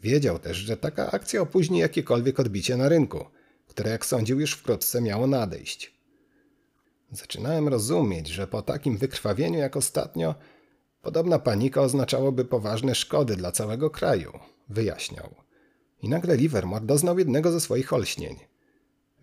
[0.01, 3.25] Wiedział też, że taka akcja opóźni jakiekolwiek odbicie na rynku,
[3.67, 5.93] które jak sądził już wkrótce miało nadejść.
[7.11, 10.35] Zaczynałem rozumieć, że po takim wykrwawieniu jak ostatnio,
[11.01, 14.39] podobna panika oznaczałoby poważne szkody dla całego kraju,
[14.69, 15.42] wyjaśniał.
[16.03, 18.39] I nagle Livermore doznał jednego ze swoich olśnień.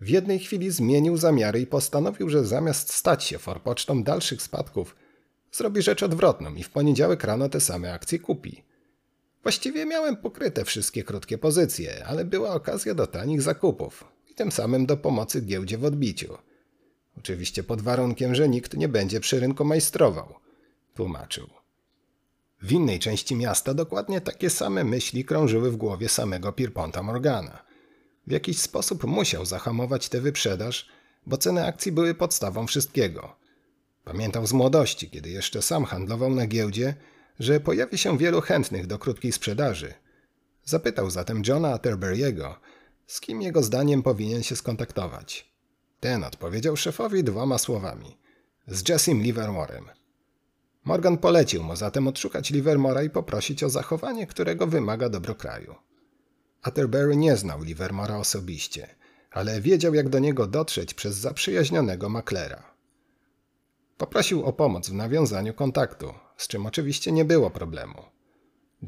[0.01, 4.95] W jednej chwili zmienił zamiary i postanowił, że zamiast stać się forpocztą dalszych spadków,
[5.51, 8.63] zrobi rzecz odwrotną i w poniedziałek rano te same akcje kupi.
[9.43, 14.85] Właściwie miałem pokryte wszystkie krótkie pozycje, ale była okazja do tanich zakupów i tym samym
[14.85, 16.37] do pomocy giełdzie w odbiciu.
[17.17, 20.35] Oczywiście pod warunkiem, że nikt nie będzie przy rynku majstrował,
[20.95, 21.60] tłumaczył.
[22.61, 27.63] W innej części miasta dokładnie takie same myśli krążyły w głowie samego Pierponta Morgana.
[28.27, 30.87] W jakiś sposób musiał zahamować tę wyprzedaż,
[31.25, 33.35] bo ceny akcji były podstawą wszystkiego.
[34.03, 36.95] Pamiętał z młodości, kiedy jeszcze sam handlował na giełdzie,
[37.39, 39.93] że pojawi się wielu chętnych do krótkiej sprzedaży.
[40.65, 42.53] Zapytał zatem Johna Atterbury'ego,
[43.07, 45.51] z kim jego zdaniem powinien się skontaktować.
[45.99, 48.17] Ten odpowiedział szefowi dwoma słowami.
[48.67, 50.00] Z Jessim Livermorem.
[50.83, 55.75] Morgan polecił mu zatem odszukać Livermora i poprosić o zachowanie, którego wymaga dobro kraju.
[56.61, 58.95] Atterbury nie znał Livermora osobiście,
[59.31, 62.63] ale wiedział jak do niego dotrzeć przez zaprzyjaźnionego maklera.
[63.97, 68.01] Poprosił o pomoc w nawiązaniu kontaktu, z czym oczywiście nie było problemu.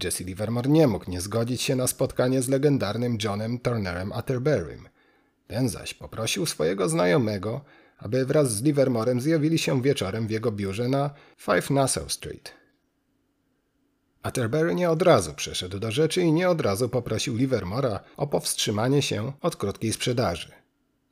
[0.04, 4.90] Jesse Livermore nie mógł nie zgodzić się na spotkanie z legendarnym Johnem Turnerem Atterburym.
[5.48, 7.62] Ten zaś poprosił swojego znajomego,
[7.98, 11.10] aby wraz z Livermorem zjawili się wieczorem w jego biurze na
[11.48, 12.54] 5 Nassau Street.
[14.24, 19.02] Atterbury nie od razu przeszedł do rzeczy i nie od razu poprosił Livermora o powstrzymanie
[19.02, 20.52] się od krótkiej sprzedaży.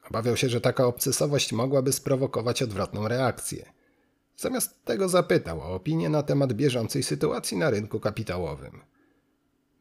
[0.09, 3.65] Obawiał się, że taka obcesowość mogłaby sprowokować odwrotną reakcję–
[4.41, 8.81] Zamiast tego zapytał o opinię na temat bieżącej sytuacji na rynku kapitałowym.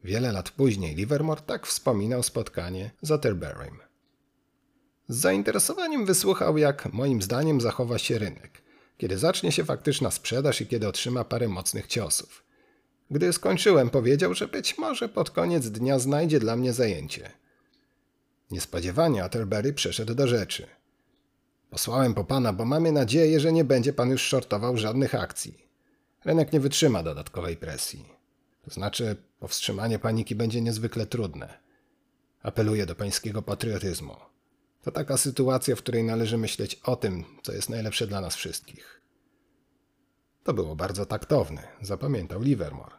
[0.03, 3.79] Wiele lat później Livermore tak wspominał spotkanie z Atterberrym.
[5.07, 8.61] Z zainteresowaniem wysłuchał, jak moim zdaniem zachowa się rynek,
[8.97, 12.43] kiedy zacznie się faktyczna sprzedaż i kiedy otrzyma parę mocnych ciosów.
[13.11, 17.31] Gdy skończyłem, powiedział, że być może pod koniec dnia znajdzie dla mnie zajęcie.
[18.51, 20.67] Niespodziewanie Atterbury przeszedł do rzeczy.
[21.69, 25.67] Posłałem po pana, bo mamy nadzieję, że nie będzie pan już shortował żadnych akcji.
[26.25, 28.05] Rynek nie wytrzyma dodatkowej presji.
[28.61, 31.59] To znaczy, powstrzymanie paniki będzie niezwykle trudne.
[32.43, 34.15] Apeluję do pańskiego patriotyzmu.
[34.81, 39.01] To taka sytuacja, w której należy myśleć o tym, co jest najlepsze dla nas wszystkich.
[40.43, 42.95] To było bardzo taktowne, zapamiętał Livermore.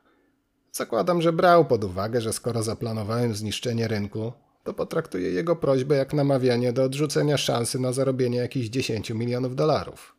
[0.72, 4.33] Zakładam, że brał pod uwagę, że skoro zaplanowałem zniszczenie rynku,
[4.64, 10.16] to potraktuję jego prośbę jak namawianie do odrzucenia szansy na zarobienie jakichś 10 milionów dolarów.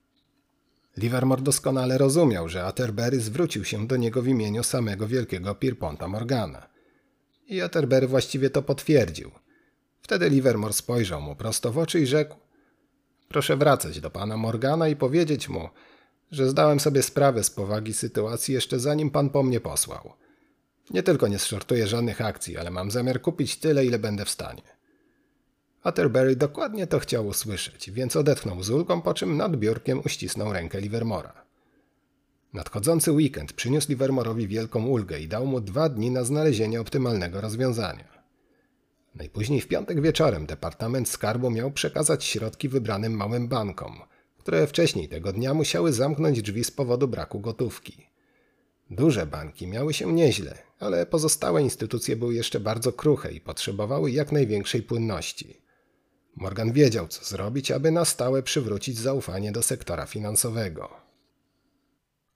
[0.97, 6.67] Livermore doskonale rozumiał, że Atterbury zwrócił się do niego w imieniu samego wielkiego Pierponta Morgana.
[7.47, 9.31] I Atterbury właściwie to potwierdził.
[10.03, 12.35] Wtedy Livermore spojrzał mu prosto w oczy i rzekł
[13.27, 15.69] Proszę wracać do pana Morgana i powiedzieć mu,
[16.31, 20.13] że zdałem sobie sprawę z powagi sytuacji jeszcze zanim pan po mnie posłał.
[20.89, 24.61] Nie tylko nie zszortuję żadnych akcji, ale mam zamiar kupić tyle, ile będę w stanie.
[25.83, 30.81] Atterbury dokładnie to chciał usłyszeć, więc odetchnął z ulgą, po czym nad biurkiem uścisnął rękę
[30.81, 31.45] Livermora.
[32.53, 38.12] Nadchodzący weekend przyniósł Livermorowi wielką ulgę i dał mu dwa dni na znalezienie optymalnego rozwiązania.
[39.15, 44.01] Najpóźniej w piątek wieczorem Departament Skarbu miał przekazać środki wybranym małym bankom,
[44.37, 48.07] które wcześniej tego dnia musiały zamknąć drzwi z powodu braku gotówki.
[48.89, 54.31] Duże banki miały się nieźle, ale pozostałe instytucje były jeszcze bardzo kruche i potrzebowały jak
[54.31, 55.61] największej płynności.
[56.35, 60.89] Morgan wiedział, co zrobić, aby na stałe przywrócić zaufanie do sektora finansowego.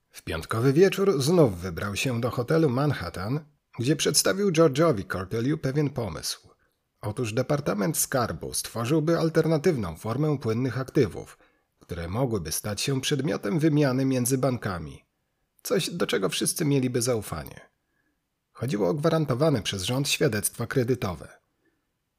[0.10, 3.40] W piątkowy wieczór znów wybrał się do hotelu Manhattan,
[3.80, 6.47] gdzie przedstawił George'owi Corteliu pewien pomysł.
[7.02, 11.38] Otóż Departament Skarbu stworzyłby alternatywną formę płynnych aktywów,
[11.80, 15.06] które mogłyby stać się przedmiotem wymiany między bankami.
[15.64, 17.70] Coś, do czego wszyscy mieliby zaufanie.
[18.52, 21.38] Chodziło o gwarantowane przez rząd świadectwa kredytowe.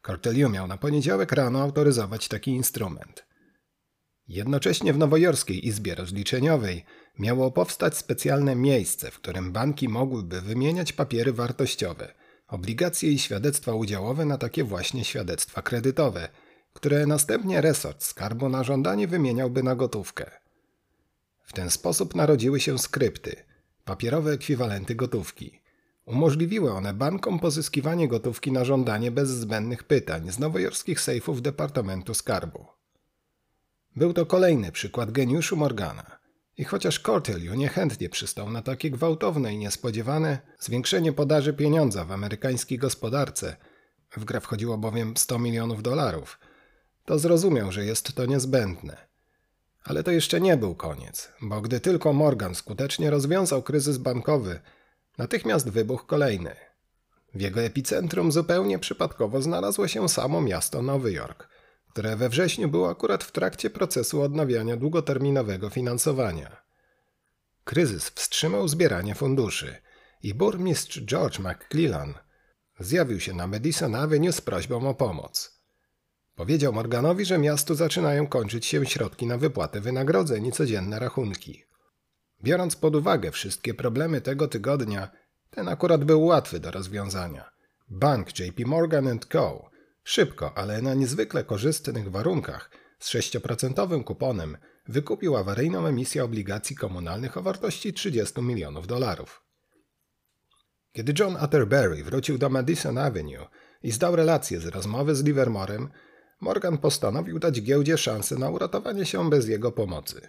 [0.03, 3.27] Cortelio miał na poniedziałek rano autoryzować taki instrument.
[4.29, 6.85] Jednocześnie w nowojorskiej izbie rozliczeniowej
[7.19, 12.15] miało powstać specjalne miejsce, w którym banki mogłyby wymieniać papiery wartościowe,
[12.49, 16.29] obligacje i świadectwa udziałowe na takie właśnie świadectwa kredytowe,
[16.73, 20.31] które następnie resort skarbu na żądanie wymieniałby na gotówkę.
[21.43, 23.37] W ten sposób narodziły się skrypty,
[23.85, 25.61] papierowe ekwiwalenty gotówki,
[26.09, 32.67] Umożliwiły one bankom pozyskiwanie gotówki na żądanie bez zbędnych pytań z nowojorskich sejfów Departamentu Skarbu.
[33.97, 36.18] Był to kolejny przykład geniuszu Morgana.
[36.59, 42.79] I chociaż Corteliu niechętnie przystał na takie gwałtowne i niespodziewane zwiększenie podaży pieniądza w amerykańskiej
[42.79, 43.57] gospodarce,
[44.17, 46.39] w grę wchodziło bowiem 100 milionów dolarów,
[47.05, 48.97] to zrozumiał, że jest to niezbędne.
[49.85, 54.61] Ale to jeszcze nie był koniec, bo gdy tylko Morgan skutecznie rozwiązał kryzys bankowy,
[55.19, 56.57] Natychmiast wybuchł kolejny.
[57.35, 61.49] W jego epicentrum zupełnie przypadkowo znalazło się samo miasto Nowy Jork,
[61.89, 66.63] które we wrześniu było akurat w trakcie procesu odnawiania długoterminowego finansowania.
[67.65, 69.77] Kryzys wstrzymał zbieranie funduszy
[70.23, 72.15] i burmistrz George McClellan
[72.81, 75.59] zjawił się na Madison Avenue z prośbą o pomoc.
[76.35, 81.65] Powiedział Morganowi, że miastu zaczynają kończyć się środki na wypłatę wynagrodzeń i codzienne rachunki.
[82.43, 85.09] Biorąc pod uwagę wszystkie problemy tego tygodnia,
[85.51, 87.51] ten akurat był łatwy do rozwiązania.
[87.89, 89.68] Bank JP Morgan Co.
[90.09, 97.43] szybko, ale na niezwykle korzystnych warunkach z 6% kuponem wykupił awaryjną emisję obligacji komunalnych o
[97.43, 99.43] wartości 30 milionów dolarów.
[100.93, 103.47] Kiedy John Atterbury wrócił do Madison Avenue
[103.83, 105.89] i zdał relację z rozmowy z Livermorem,
[106.41, 110.29] Morgan postanowił dać giełdzie szansę na uratowanie się bez jego pomocy.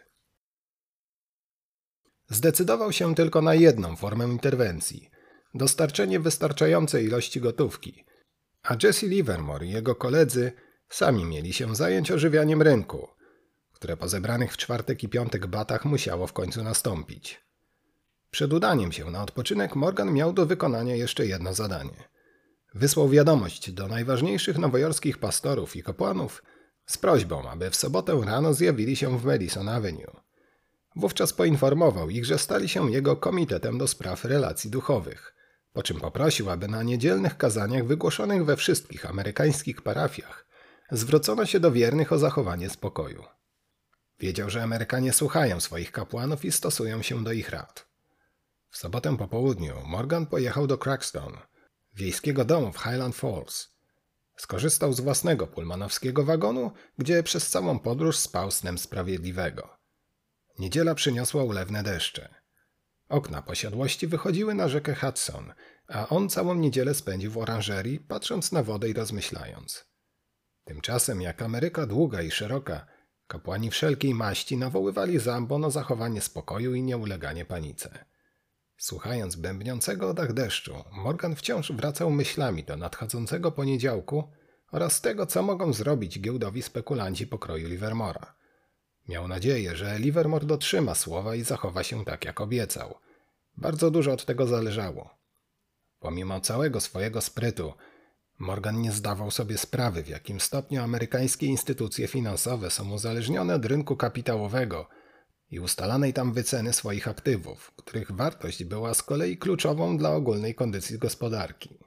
[2.30, 5.10] Zdecydował się tylko na jedną formę interwencji
[5.54, 8.06] dostarczenie wystarczającej ilości gotówki,
[8.64, 10.52] a Jesse Livermore i jego koledzy
[10.90, 13.08] sami mieli się zająć ożywianiem rynku,
[13.74, 17.42] które po zebranych w czwartek i piątek batach musiało w końcu nastąpić.
[18.32, 22.10] Przed udaniem się na odpoczynek Morgan miał do wykonania jeszcze jedno zadanie.
[22.74, 26.44] Wysłał wiadomość do najważniejszych nowojorskich pastorów i kapłanów
[26.86, 30.22] z prośbą, aby w sobotę rano zjawili się w Madison Avenue.
[30.96, 35.36] Wówczas poinformował ich, że stali się jego komitetem do spraw relacji duchowych,
[35.74, 40.46] po czym poprosił, aby na niedzielnych kazaniach wygłoszonych we wszystkich amerykańskich parafiach
[40.92, 43.24] zwrócono się do wiernych o zachowanie spokoju.
[44.20, 47.88] Wiedział, że Amerykanie słuchają swoich kapłanów i stosują się do ich rad.
[48.70, 51.38] W sobotę po południu Morgan pojechał do Crackstone,
[51.94, 53.70] wiejskiego domu w Highland Falls.
[54.38, 59.78] Skorzystał z własnego pulmanowskiego wagonu, gdzie przez całą podróż spał snem sprawiedliwego.
[60.60, 62.39] Niedziela przyniosła ulewne deszcze.
[63.10, 65.54] Okna posiadłości wychodziły na rzekę Hudson,
[65.88, 69.86] a on całą niedzielę spędził w oranżerii, patrząc na wodę i rozmyślając.
[70.64, 72.86] Tymczasem, jak Ameryka długa i szeroka,
[73.28, 78.06] kapłani wszelkiej maści nawoływali Zambo na zachowanie spokoju i nieuleganie panice.
[78.78, 84.32] Słuchając bębniącego o dach deszczu, Morgan wciąż wracał myślami do nadchodzącego poniedziałku
[84.72, 88.39] oraz tego, co mogą zrobić giełdowi spekulanci pokroju Livermora.
[89.10, 92.96] Miał nadzieję, że Livermore dotrzyma słowa i zachowa się tak, jak obiecał.
[93.58, 95.10] Bardzo dużo od tego zależało.
[96.00, 97.74] Pomimo całego swojego sprytu,
[98.40, 103.96] Morgan nie zdawał sobie sprawy, w jakim stopniu amerykańskie instytucje finansowe są uzależnione od rynku
[103.96, 104.88] kapitałowego
[105.52, 110.98] i ustalanej tam wyceny swoich aktywów, których wartość była z kolei kluczową dla ogólnej kondycji
[110.98, 111.80] gospodarki.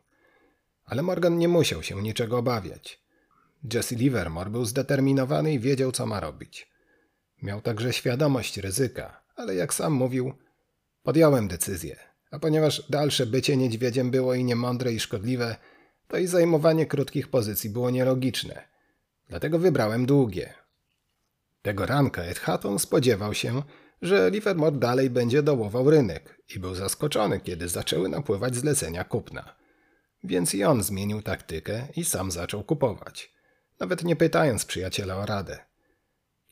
[0.85, 3.03] Ale Morgan nie musiał się niczego obawiać.
[3.75, 6.72] Jesse Livermore był zdeterminowany i wiedział, co ma robić.
[7.43, 10.33] Miał także świadomość ryzyka, ale jak sam mówił,
[11.03, 11.97] podjąłem decyzję,
[12.31, 15.57] a ponieważ dalsze bycie niedźwiedziem było i niemądre i szkodliwe,
[16.09, 18.63] to i zajmowanie krótkich pozycji było nielogiczne.
[19.29, 20.55] Dlatego wybrałem długie.
[21.63, 23.63] Tego ranka Ed Hatton spodziewał się,
[24.03, 29.55] że Livermore dalej będzie dołował rynek i był zaskoczony, kiedy zaczęły napływać zlecenia kupna.
[30.25, 33.33] Więc i on zmienił taktykę i sam zaczął kupować,
[33.81, 35.72] nawet nie pytając przyjaciela o radę.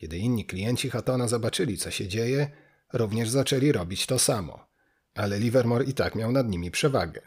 [0.01, 2.51] Kiedy inni klienci Hattona zobaczyli, co się dzieje,
[2.92, 4.66] również zaczęli robić to samo.
[5.14, 7.20] Ale Livermore i tak miał nad nimi przewagę.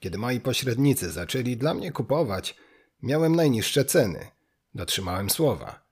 [0.00, 2.56] Kiedy moi pośrednicy zaczęli dla mnie kupować,
[3.02, 4.26] miałem najniższe ceny.
[4.74, 5.84] Dotrzymałem słowa.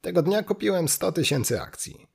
[0.00, 2.06] Tego dnia kupiłem 100 tysięcy akcji.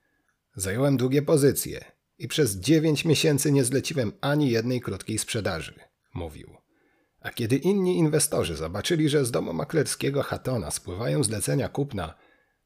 [0.56, 1.84] Zająłem długie pozycje
[2.18, 5.74] i przez 9 miesięcy nie zleciłem ani jednej krótkiej sprzedaży,
[6.14, 6.56] mówił.
[7.20, 12.14] A kiedy inni inwestorzy zobaczyli, że z domu maklerskiego Hattona spływają zlecenia kupna,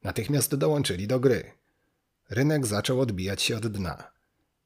[0.03, 1.53] natychmiast dołączyli do gry.
[2.31, 4.11] Rynek zaczął odbijać się od dna.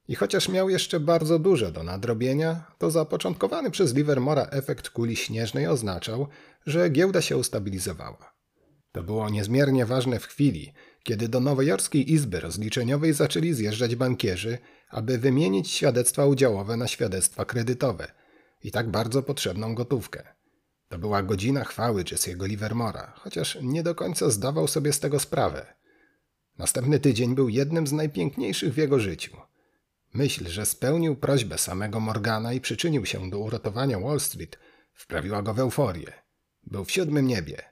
[0.08, 5.66] I chociaż miał jeszcze bardzo dużo do nadrobienia, to zapoczątkowany przez Livermora efekt kuli śnieżnej
[5.66, 6.28] oznaczał,
[6.66, 8.32] że giełda się ustabilizowała.
[8.92, 10.72] To było niezmiernie ważne w chwili,
[11.02, 14.58] kiedy do nowojorskiej izby rozliczeniowej zaczęli zjeżdżać bankierzy,
[14.88, 18.12] aby wymienić świadectwa udziałowe na świadectwa kredytowe
[18.64, 20.22] i tak bardzo potrzebną gotówkę.
[20.92, 25.74] To była godzina chwały Jesse'ego Livermora, chociaż nie do końca zdawał sobie z tego sprawę.
[26.58, 29.36] Następny tydzień był jednym z najpiękniejszych w jego życiu.
[30.14, 34.58] Myśl, że spełnił prośbę samego Morgana i przyczynił się do uratowania Wall Street,
[34.94, 36.12] wprawiła go w euforię.
[36.66, 37.62] Był w siódmym niebie.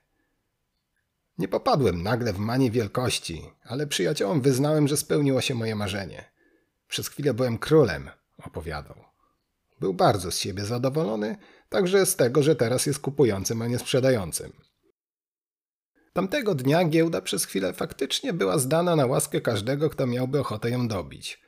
[1.37, 6.31] Nie popadłem nagle w manię wielkości, ale przyjaciołom wyznałem, że spełniło się moje marzenie.
[6.87, 8.95] Przez chwilę byłem królem, opowiadał.
[9.79, 11.37] Był bardzo z siebie zadowolony,
[11.71, 14.51] także z tego, że teraz jest kupującym, a nie sprzedającym.
[16.13, 20.87] Tamtego dnia giełda przez chwilę faktycznie była zdana na łaskę każdego, kto miałby ochotę ją
[20.87, 21.41] dobić.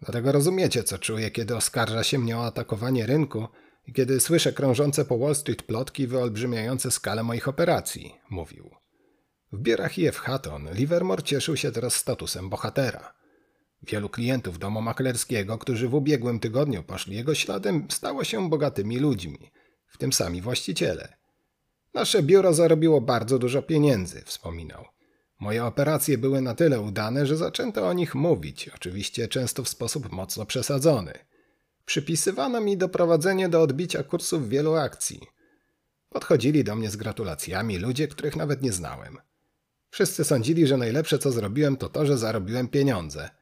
[0.00, 3.48] Dlatego rozumiecie, co czuję, kiedy oskarża się mnie o atakowanie rynku
[3.86, 8.70] i kiedy słyszę krążące po Wall Street plotki wyolbrzymiające skalę moich operacji, mówił.
[9.52, 13.14] W bierach IF Hatton Livermore cieszył się teraz statusem bohatera.
[13.86, 19.50] Wielu klientów domu maklerskiego, którzy w ubiegłym tygodniu poszli jego śladem, stało się bogatymi ludźmi,
[19.86, 21.16] w tym sami właściciele.
[21.94, 24.84] Nasze biuro zarobiło bardzo dużo pieniędzy, wspominał.
[25.40, 30.12] Moje operacje były na tyle udane, że zaczęto o nich mówić, oczywiście często w sposób
[30.12, 31.12] mocno przesadzony.
[31.84, 35.20] Przypisywano mi doprowadzenie do odbicia kursów wielu akcji.
[36.08, 39.18] Podchodzili do mnie z gratulacjami ludzie, których nawet nie znałem.
[39.90, 43.30] Wszyscy sądzili, że najlepsze co zrobiłem to to, że zarobiłem pieniądze–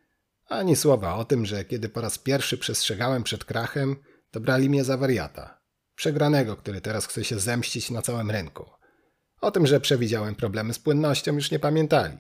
[0.52, 3.96] ani słowa o tym, że kiedy po raz pierwszy przestrzegałem przed krachem,
[4.30, 5.60] to brali mnie za wariata.
[5.94, 8.70] Przegranego, który teraz chce się zemścić na całym rynku.
[9.40, 12.18] O tym, że przewidziałem problemy z płynnością, już nie pamiętali.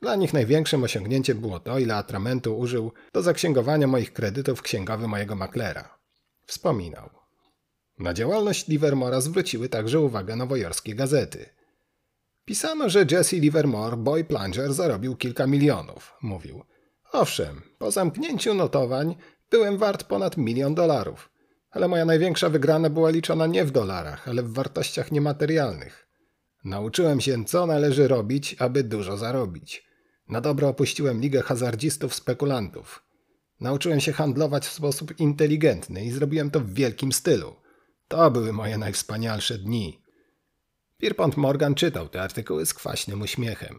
[0.00, 5.34] Dla nich największym osiągnięciem było to, ile atramentu użył do zaksięgowania moich kredytów księgowy mojego
[5.34, 5.98] maklera.
[6.46, 7.10] Wspominał.
[7.98, 11.48] Na działalność Livermora zwróciły także uwagę nowojorskie gazety.
[12.44, 16.64] Pisano, że Jesse Livermore, boy plunger, zarobił kilka milionów, mówił.
[17.12, 19.16] Owszem, po zamknięciu notowań
[19.50, 21.30] byłem wart ponad milion dolarów,
[21.70, 26.08] ale moja największa wygrana była liczona nie w dolarach, ale w wartościach niematerialnych.
[26.64, 29.86] Nauczyłem się, co należy robić, aby dużo zarobić.
[30.28, 33.02] Na dobro opuściłem ligę hazardzistów spekulantów.
[33.60, 37.56] Nauczyłem się handlować w sposób inteligentny i zrobiłem to w wielkim stylu.
[38.08, 40.02] To były moje najwspanialsze dni.
[40.98, 43.78] Pierpont Morgan czytał te artykuły z kwaśnym uśmiechem.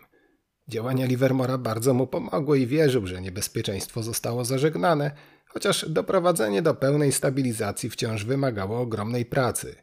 [0.67, 5.11] Działania Livermora bardzo mu pomogły i wierzył, że niebezpieczeństwo zostało zażegnane,
[5.45, 9.75] chociaż doprowadzenie do pełnej stabilizacji wciąż wymagało ogromnej pracy.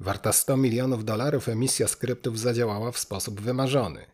[0.00, 4.06] Warta 100 milionów dolarów emisja skryptów zadziałała w sposób wymarzony.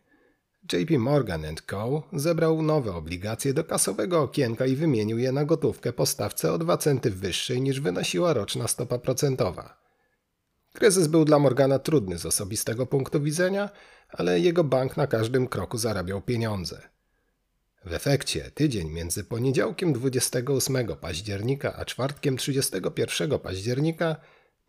[0.73, 2.03] JP Morgan Co.
[2.13, 6.77] zebrał nowe obligacje do kasowego okienka i wymienił je na gotówkę po stawce o 2
[6.77, 9.77] centy wyższej niż wynosiła roczna stopa procentowa.
[10.73, 13.69] Kryzys był dla Morgana trudny z osobistego punktu widzenia,
[14.17, 16.89] ale jego bank na każdym kroku zarabiał pieniądze.
[17.85, 24.15] W efekcie tydzień między poniedziałkiem 28 października a czwartkiem 31 października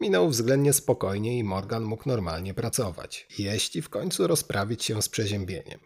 [0.00, 5.08] minął względnie spokojnie i Morgan mógł normalnie pracować, jeść i w końcu rozprawić się z
[5.08, 5.80] przeziębieniem.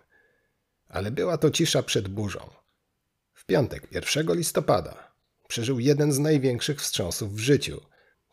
[0.89, 2.51] Ale była to cisza przed burzą.
[3.33, 5.13] W piątek 1 listopada
[5.49, 7.81] przeżył jeden z największych wstrząsów w życiu,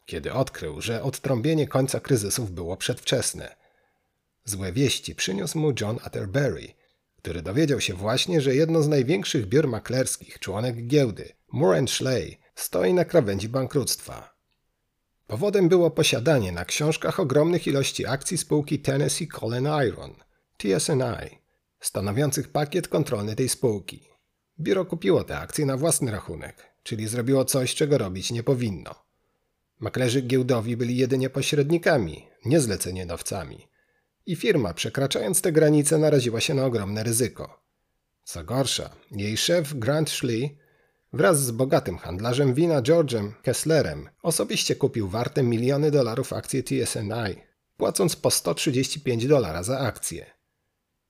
[0.05, 3.66] kiedy odkrył, że odtrąbienie końca kryzysów było przedwczesne.
[4.47, 6.67] Złe wieści przyniósł mu John Atterbury,
[7.17, 12.93] który dowiedział się właśnie, że jedno z największych biur maklerskich, członek giełdy, Moore Schley, stoi
[12.93, 14.37] na krawędzi bankructwa.
[15.27, 20.15] Powodem było posiadanie na książkach ogromnych ilości akcji spółki Tennessee Coal Iron,
[20.57, 21.39] TSNI,
[21.79, 24.07] stanowiących pakiet kontrolny tej spółki.
[24.59, 28.95] Biuro kupiło te akcje na własny rachunek, czyli zrobiło coś, czego robić nie powinno.
[29.79, 33.67] Maklerzy giełdowi byli jedynie pośrednikami, nie zleceniodawcami.
[34.28, 37.63] I firma, przekraczając te granice, naraziła się na ogromne ryzyko.
[38.23, 40.57] Co gorsza, jej szef Grant Schley
[41.13, 47.41] wraz z bogatym handlarzem wina George'em Kesslerem osobiście kupił warte miliony dolarów akcje TSNI,
[47.78, 50.25] płacąc po 135 dolara za akcję.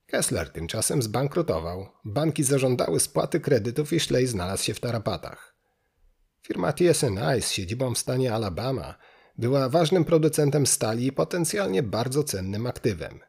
[0.05, 5.55] Kessler tymczasem zbankrutował, banki zażądały spłaty kredytów i Schley znalazł się w tarapatach.
[6.41, 8.95] Firma TSNI z siedzibą w stanie Alabama
[9.37, 13.19] była ważnym producentem stali i potencjalnie bardzo cennym aktywem.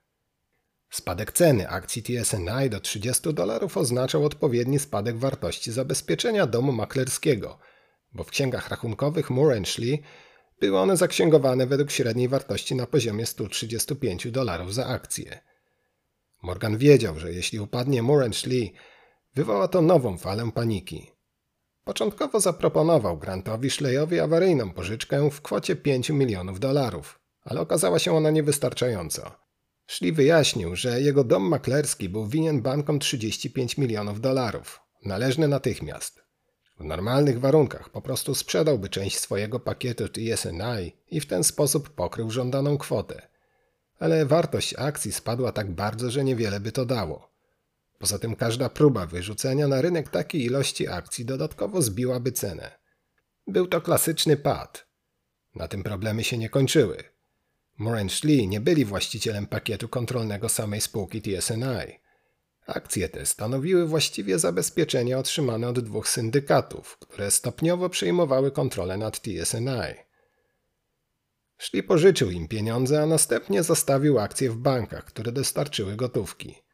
[0.91, 7.59] Spadek ceny akcji TSNI do 30 dolarów oznaczał odpowiedni spadek wartości zabezpieczenia domu maklerskiego,
[8.13, 10.03] bo w księgach rachunkowych Moore Schley
[10.61, 15.41] były one zaksięgowane według średniej wartości na poziomie 135 dolarów za akcję.
[16.43, 18.73] Morgan wiedział, że jeśli upadnie Moore Schley,
[19.35, 21.18] wywoła to nową falę paniki.
[21.89, 28.31] Początkowo zaproponował Grantowi Schleyowi awaryjną pożyczkę w kwocie 5 milionów dolarów, ale okazała się ona
[28.31, 29.39] niewystarczająca.
[29.87, 36.23] Szli wyjaśnił, że jego dom maklerski był winien bankom 35 milionów dolarów, należny natychmiast.
[36.81, 42.31] W normalnych warunkach po prostu sprzedałby część swojego pakietu TSNI i w ten sposób pokrył
[42.31, 43.29] żądaną kwotę.
[43.99, 47.38] Ale wartość akcji spadła tak bardzo, że niewiele by to dało.
[47.99, 52.79] Poza tym każda próba wyrzucenia na rynek takiej ilości akcji dodatkowo zbiłaby cenę.
[53.47, 54.89] Był to klasyczny pad.
[55.55, 57.05] Na tym problemy się nie kończyły.
[57.79, 62.01] Moran Schley nie byli właścicielem pakietu kontrolnego samej spółki TSNI.
[62.67, 69.95] Akcje te stanowiły właściwie zabezpieczenia otrzymane od dwóch syndykatów, które stopniowo przejmowały kontrolę nad TSNI.
[71.59, 76.68] Szli pożyczył im pieniądze, a następnie zostawił akcje w bankach, które dostarczyły gotówki.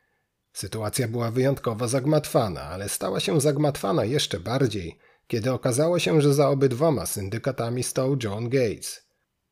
[0.55, 6.49] Sytuacja była wyjątkowo zagmatwana, ale stała się zagmatwana jeszcze bardziej, kiedy okazało się, że za
[6.49, 9.05] obydwoma syndykatami stał John Gates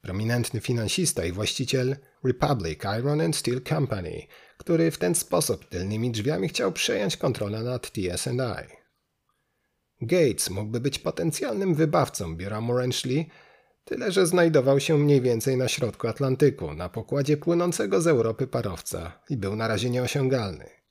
[0.03, 4.26] prominentny finansista i właściciel Republic Iron and Steel Company,
[4.59, 8.66] który w ten sposób tylnymi drzwiami chciał przejąć kontrolę nad TSNI.
[10.00, 13.28] Gates mógłby być potencjalnym wybawcą biura Morenschli,
[13.84, 19.20] tyle że znajdował się mniej więcej na środku Atlantyku, na pokładzie płynącego z Europy parowca
[19.30, 20.81] i był na razie nieosiągalny.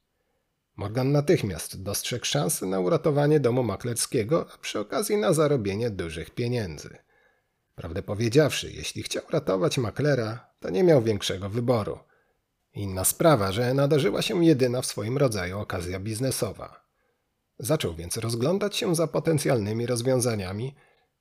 [0.76, 6.98] Morgan natychmiast dostrzegł szansę na uratowanie domu maklerskiego, a przy okazji na zarobienie dużych pieniędzy–
[7.82, 12.00] Prawdę powiedziawszy, jeśli chciał ratować maklera, to nie miał większego wyboru.
[12.74, 16.88] Inna sprawa, że nadarzyła się jedyna w swoim rodzaju okazja biznesowa.
[17.60, 20.76] Zaczął więc rozglądać się za potencjalnymi rozwiązaniami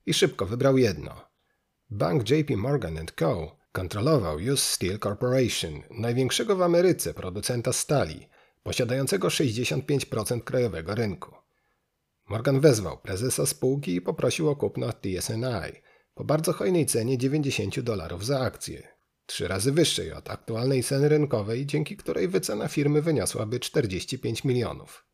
[0.05, 1.21] i szybko wybrał jedno.
[1.89, 3.57] Bank JP Morgan Co.
[3.71, 8.29] kontrolował US Steel Corporation, największego w Ameryce producenta stali,
[8.63, 11.35] posiadającego 65% krajowego rynku.
[12.29, 15.71] Morgan wezwał prezesa spółki i poprosił o kupno TSNI–
[16.13, 18.87] po bardzo hojnej cenie 90 dolarów za akcję,
[19.25, 25.05] trzy razy wyższej od aktualnej ceny rynkowej, dzięki której wycena firmy wyniosłaby 45 milionów.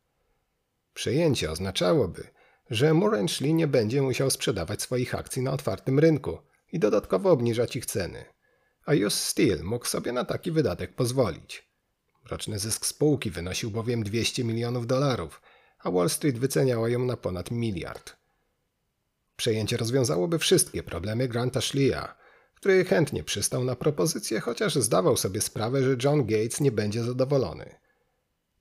[0.94, 2.28] Przejęcie oznaczałoby,
[2.70, 2.92] że
[3.28, 6.38] Schley nie będzie musiał sprzedawać swoich akcji na otwartym rynku
[6.72, 8.24] i dodatkowo obniżać ich ceny,
[8.86, 11.67] a US Steel mógł sobie na taki wydatek pozwolić.
[12.30, 15.42] Roczny zysk spółki wynosił bowiem 200 milionów dolarów,
[15.78, 18.16] a Wall Street wyceniała ją na ponad miliard.
[19.36, 22.08] Przejęcie rozwiązałoby wszystkie problemy Granta Schleya,
[22.54, 27.74] który chętnie przystał na propozycję, chociaż zdawał sobie sprawę, że John Gates nie będzie zadowolony.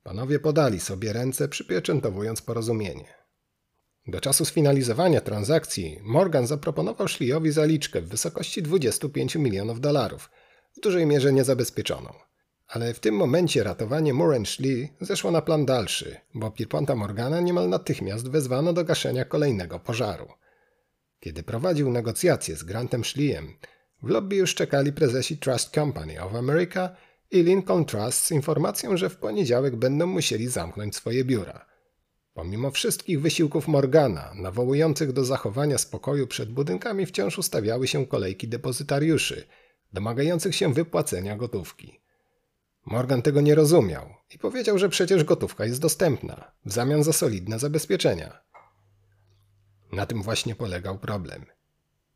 [0.03, 3.13] Panowie podali sobie ręce, przypieczętowując porozumienie.
[4.07, 10.30] Do czasu sfinalizowania transakcji Morgan zaproponował Szliowi zaliczkę w wysokości 25 milionów dolarów,
[10.78, 12.26] w dużej mierze niezabezpieczoną.
[12.68, 17.70] Ale w tym momencie ratowanie Moore Szli zeszło na plan dalszy, bo Pierponta Morgana niemal
[17.70, 20.28] natychmiast wezwano do gaszenia kolejnego pożaru.
[21.20, 23.53] Kiedy prowadził negocjacje z Grantem Schliem,
[24.03, 26.95] w lobby już czekali prezesi Trust Company of America
[27.32, 31.65] i Lincoln Trust z informacją, że w poniedziałek będą musieli zamknąć swoje biura.
[32.34, 39.47] Pomimo wszystkich wysiłków Morgana, nawołujących do zachowania spokoju przed budynkami, wciąż ustawiały się kolejki depozytariuszy,
[39.93, 42.07] domagających się wypłacenia gotówki.
[42.88, 47.59] Morgan tego nie rozumiał i powiedział, że przecież gotówka jest dostępna, w zamian za solidne
[47.59, 48.41] zabezpieczenia.
[49.91, 51.45] Na tym właśnie polegał problem.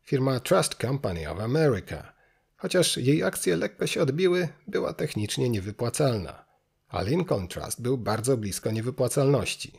[0.02, 2.12] Firma Trust Company of America,
[2.56, 6.44] chociaż jej akcje lekko się odbiły, była technicznie niewypłacalna,
[6.88, 9.72] a Lincoln Trust był bardzo blisko niewypłacalności.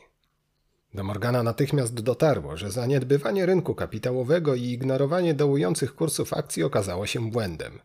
[0.94, 7.30] Do Morgana natychmiast dotarło, że zaniedbywanie rynku kapitałowego i ignorowanie dołujących kursów akcji okazało się
[7.30, 7.80] błędem.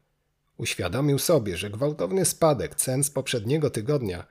[0.60, 4.28] Uświadomił sobie, że gwałtowny spadek cen z poprzedniego tygodnia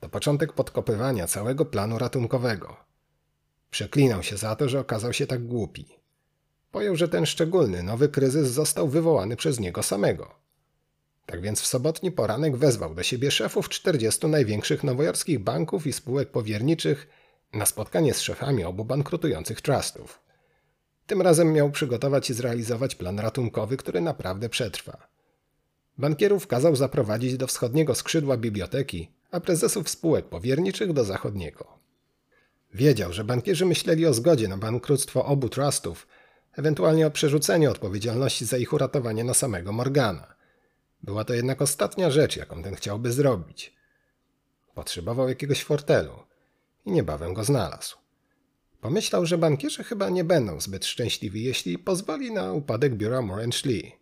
[0.00, 2.76] to początek podkopywania całego planu ratunkowego.
[3.70, 5.86] Przeklinał się za to, że okazał się tak głupi.
[6.70, 10.34] Pojął, że ten szczególny nowy kryzys został wywołany przez niego samego.
[11.26, 16.30] Tak więc w sobotni poranek wezwał do siebie szefów 40 największych nowojorskich banków i spółek
[16.30, 17.08] powierniczych
[17.52, 20.20] na spotkanie z szefami obu bankrutujących trustów.
[21.06, 25.15] Tym razem miał przygotować i zrealizować plan ratunkowy, który naprawdę przetrwa.
[25.98, 31.78] Bankierów kazał zaprowadzić do wschodniego skrzydła biblioteki, a prezesów spółek powierniczych do zachodniego.
[32.74, 36.06] Wiedział, że bankierzy myśleli o zgodzie na bankructwo obu trustów,
[36.52, 40.34] ewentualnie o przerzuceniu odpowiedzialności za ich uratowanie na samego Morgana.
[41.02, 43.76] Była to jednak ostatnia rzecz, jaką ten chciałby zrobić.
[44.74, 46.12] Potrzebował jakiegoś fortelu
[46.84, 47.96] i niebawem go znalazł.
[48.80, 53.92] Pomyślał, że bankierzy chyba nie będą zbyt szczęśliwi, jeśli pozwoli na upadek biura Moran Lee.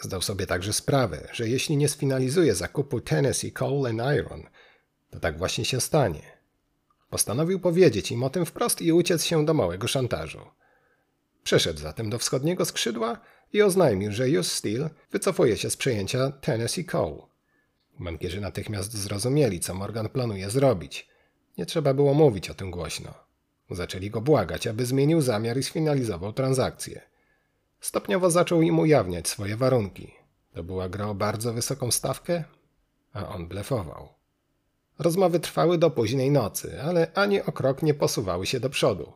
[0.00, 4.42] Zdał sobie także sprawę, że jeśli nie sfinalizuje zakupu Tennessee Coal and Iron,
[5.10, 6.22] to tak właśnie się stanie.
[7.10, 10.40] Postanowił powiedzieć im o tym wprost i uciec się do małego szantażu.
[11.44, 13.20] Przeszedł zatem do wschodniego skrzydła
[13.52, 17.22] i oznajmił, że US Steel wycofuje się z przejęcia Tennessee Coal.
[17.98, 21.08] Bankierzy natychmiast zrozumieli, co Morgan planuje zrobić.
[21.58, 23.14] Nie trzeba było mówić o tym głośno.
[23.70, 27.11] Zaczęli go błagać, aby zmienił zamiar i sfinalizował transakcję.
[27.82, 30.14] Stopniowo zaczął im ujawniać swoje warunki.
[30.54, 32.44] To była gra o bardzo wysoką stawkę,
[33.12, 34.08] a on blefował.
[34.98, 39.12] Rozmowy trwały do późnej nocy, ale ani o krok nie posuwały się do przodu.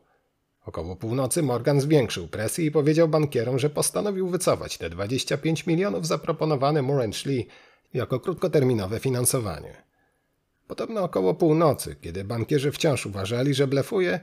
[0.64, 6.82] Około północy Morgan zwiększył presję i powiedział bankierom, że postanowił wycofać te 25 milionów zaproponowane
[6.82, 7.46] Moore Lee
[7.94, 9.82] jako krótkoterminowe finansowanie.
[10.66, 14.20] Podobno około północy, kiedy bankierzy wciąż uważali, że blefuje,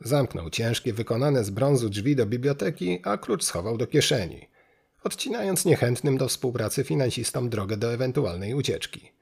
[0.00, 4.48] zamknął ciężkie, wykonane z brązu drzwi do biblioteki, a klucz schował do kieszeni,
[5.04, 9.12] odcinając niechętnym do współpracy finansistom drogę do ewentualnej ucieczki.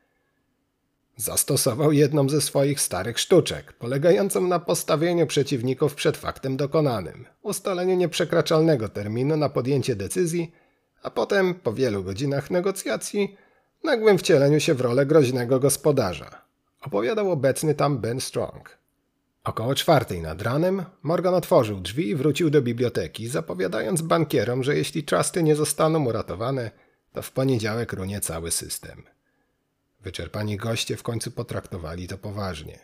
[1.17, 8.89] Zastosował jedną ze swoich starych sztuczek, polegającą na postawieniu przeciwników przed faktem dokonanym, ustaleniu nieprzekraczalnego
[8.89, 10.53] terminu na podjęcie decyzji,
[11.03, 13.37] a potem, po wielu godzinach negocjacji,
[13.85, 16.43] nagłym wcieleniu się w rolę groźnego gospodarza.
[16.81, 18.79] Opowiadał obecny tam Ben Strong.
[19.47, 25.03] Około czwartej nad ranem Morgan otworzył drzwi i wrócił do biblioteki, zapowiadając bankierom, że jeśli
[25.03, 26.71] trusty nie zostaną uratowane,
[27.13, 29.03] to w poniedziałek runie cały system.
[30.01, 32.79] Wyczerpani goście w końcu potraktowali to poważnie.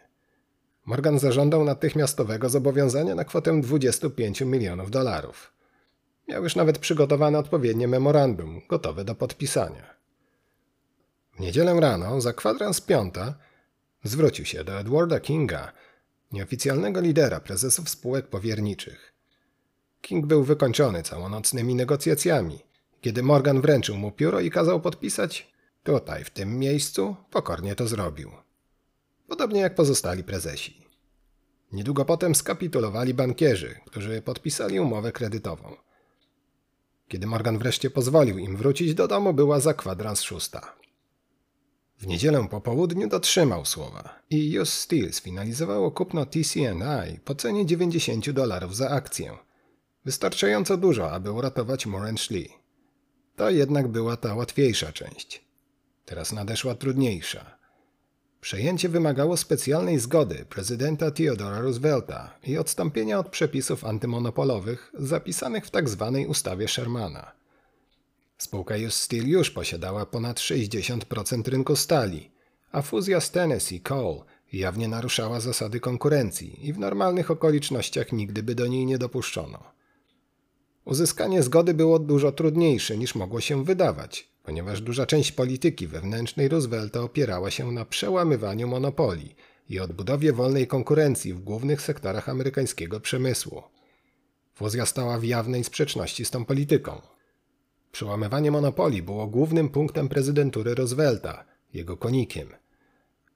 [0.86, 5.52] Morgan zażądał natychmiastowego zobowiązania na kwotę 25 milionów dolarów.
[6.28, 9.94] Miał już nawet przygotowane odpowiednie memorandum, gotowe do podpisania.
[11.36, 13.34] W niedzielę rano, za kwadrans piąta,
[14.05, 15.72] zwrócił się do Edwarda Kinga,
[16.32, 19.12] nieoficjalnego lidera prezesów spółek powierniczych.
[20.00, 22.59] King był wykończony całonocnymi negocjacjami.
[23.00, 25.52] Kiedy Morgan wręczył mu pióro i kazał podpisać,
[25.82, 28.30] Tutaj, w tym miejscu, pokornie to zrobił.
[29.28, 30.86] Podobnie jak pozostali prezesi.
[31.72, 35.76] Niedługo potem skapitulowali bankierzy, którzy podpisali umowę kredytową.
[37.09, 40.76] Kiedy Morgan wreszcie pozwolił im wrócić do domu, była za kwadrans szósta.
[42.02, 48.30] W niedzielę po południu dotrzymał słowa i US Steel sfinalizowało kupno TCNI po cenie 90
[48.30, 49.38] dolarów za akcję.
[50.04, 52.48] Wystarczająco dużo, aby uratować Moran Lee.
[53.36, 55.44] To jednak była ta łatwiejsza część.
[56.04, 57.58] Teraz nadeszła trudniejsza.
[58.40, 66.12] Przejęcie wymagało specjalnej zgody prezydenta Theodora Roosevelta i odstąpienia od przepisów antymonopolowych zapisanych w tzw.
[66.14, 67.41] Tak ustawie Shermana.
[68.43, 72.31] Spółka US Steel już posiadała ponad 60% rynku stali,
[72.73, 78.55] a fuzja z Tennessee Coal Jawnie naruszała zasady konkurencji i w normalnych okolicznościach nigdy by
[78.55, 79.62] do niej nie dopuszczono.
[80.85, 87.01] Uzyskanie zgody było dużo trudniejsze niż mogło się wydawać, ponieważ duża część polityki wewnętrznej Roosevelta
[87.01, 89.35] opierała się na przełamywaniu monopolii
[89.69, 93.62] i odbudowie wolnej konkurencji w głównych sektorach amerykańskiego przemysłu.
[94.55, 97.11] Fuzja stała w jawnej sprzeczności z tą polityką.
[97.93, 101.44] Przełamywanie monopolii było głównym punktem prezydentury Roosevelta,
[101.74, 102.48] jego konikiem.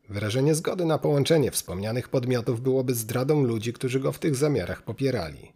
[0.09, 5.53] Wyrażenie zgody na połączenie wspomnianych podmiotów byłoby zdradą ludzi, którzy go w tych zamiarach popierali.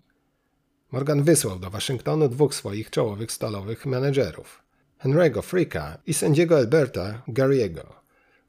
[0.93, 4.63] Morgan wysłał do Waszyngtonu dwóch swoich czołowych stalowych menedżerów,
[5.05, 7.87] Henry'ego Fricka i sędziego Alberta Gary'ego,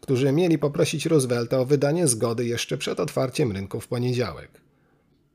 [0.02, 4.62] którzy mieli poprosić Roosevelta o wydanie zgody jeszcze przed otwarciem rynku w poniedziałek.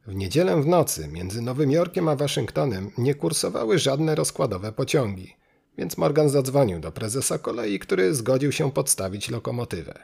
[0.06, 5.36] W niedzielę w nocy między Nowym Jorkiem a Waszyngtonem nie kursowały żadne rozkładowe pociągi,
[5.78, 9.94] więc Morgan zadzwonił do prezesa kolei, który zgodził się podstawić lokomotywę.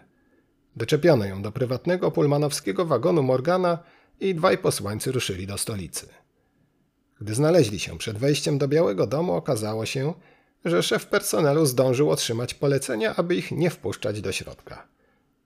[0.76, 3.78] Doczepiono ją do prywatnego pulmanowskiego wagonu Morgana
[4.20, 6.06] i dwaj posłańcy ruszyli do stolicy.
[7.20, 10.14] Gdy znaleźli się przed wejściem do Białego Domu, okazało się,
[10.64, 14.88] że szef personelu zdążył otrzymać polecenia, aby ich nie wpuszczać do środka.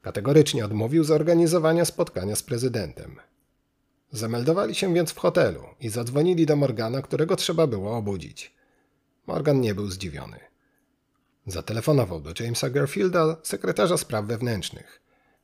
[0.02, 3.16] Kategorycznie odmówił zorganizowania spotkania z prezydentem.
[4.12, 8.54] Zameldowali się więc w hotelu i zadzwonili do Morgana, którego trzeba było obudzić.
[9.26, 10.40] Morgan nie był zdziwiony.
[11.46, 15.02] Zatelefonował do Jamesa Garfielda, sekretarza spraw wewnętrznych.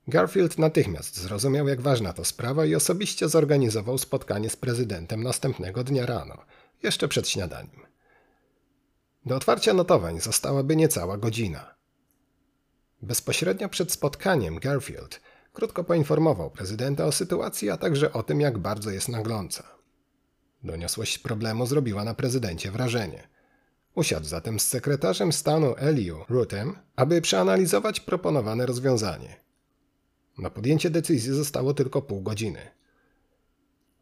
[0.08, 6.06] Garfield natychmiast zrozumiał, jak ważna to sprawa i osobiście zorganizował spotkanie z prezydentem następnego dnia
[6.06, 6.44] rano,
[6.82, 7.80] jeszcze przed śniadaniem.
[9.26, 11.74] Do otwarcia notowań zostałaby niecała godzina.
[13.02, 15.20] Bezpośrednio przed spotkaniem Garfield
[15.52, 19.64] krótko poinformował prezydenta o sytuacji, a także o tym, jak bardzo jest nagląca.
[20.64, 23.28] Doniosłość problemu zrobiła na prezydencie wrażenie.
[23.94, 29.36] Usiadł zatem z sekretarzem stanu Eliu Rutem, aby przeanalizować proponowane rozwiązanie.
[30.38, 32.70] Na podjęcie decyzji zostało tylko pół godziny.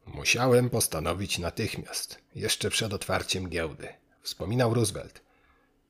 [0.06, 3.89] Musiałem postanowić natychmiast, jeszcze przed otwarciem giełdy,
[4.22, 5.22] wspominał Roosevelt.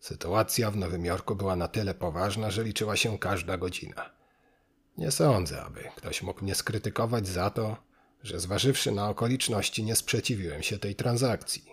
[0.01, 4.20] Sytuacja w Nowym Jorku była na tyle poważna, że liczyła się każda godzina.
[5.01, 7.77] Nie sądzę, aby ktoś mógł mnie skrytykować za to,
[8.23, 11.65] że zważywszy na okoliczności nie sprzeciwiłem się tej transakcji.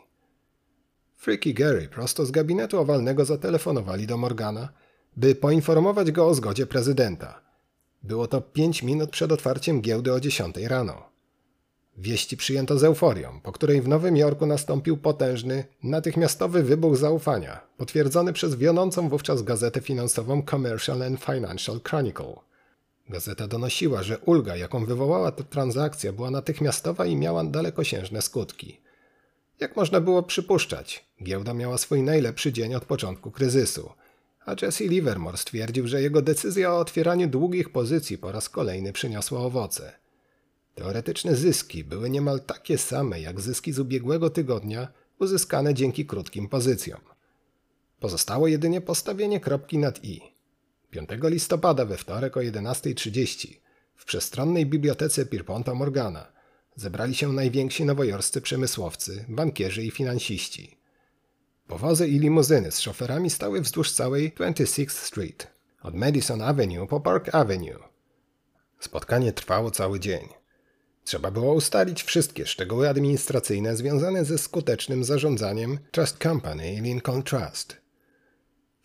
[1.15, 4.69] Frick i Gary prosto z gabinetu owalnego zatelefonowali do Morgana,
[5.17, 7.41] by poinformować go o zgodzie prezydenta–
[8.03, 11.09] było to pięć minut przed otwarciem giełdy o 10 rano.
[11.97, 18.33] Wieści przyjęto z euforią, po której w Nowym Jorku nastąpił potężny, natychmiastowy wybuch zaufania, potwierdzony
[18.33, 22.46] przez wiodącą wówczas gazetę finansową Commercial and Financial Chronicle.
[23.09, 28.81] Gazeta donosiła, że ulga, jaką wywołała ta transakcja, była natychmiastowa i miała dalekosiężne skutki.
[29.59, 33.89] Jak można było przypuszczać, giełda miała swój najlepszy dzień od początku kryzysu–
[34.47, 39.39] a Jesse Livermore stwierdził, że jego decyzja o otwieraniu długich pozycji po raz kolejny przyniosła
[39.39, 39.93] owoce.
[40.75, 44.87] Teoretyczne zyski były niemal takie same jak zyski z ubiegłego tygodnia
[45.19, 47.01] uzyskane dzięki krótkim pozycjom.
[47.99, 50.21] Pozostało jedynie postawienie kropki nad i.
[50.91, 53.47] 5 listopada we wtorek o 11.30
[53.95, 56.31] w przestronnej bibliotece Pierponta Morgana
[56.75, 60.77] zebrali się najwięksi nowojorscy przemysłowcy, bankierzy i finansiści–
[61.67, 65.47] Powozy i limuzyny z szoferami stały wzdłuż całej 26th Street,
[65.81, 67.79] od Madison Avenue po Park Avenue.
[68.79, 70.27] Spotkanie trwało cały dzień.
[71.03, 77.77] Trzeba było ustalić wszystkie szczegóły administracyjne związane ze skutecznym zarządzaniem Trust Company Lincoln Trust.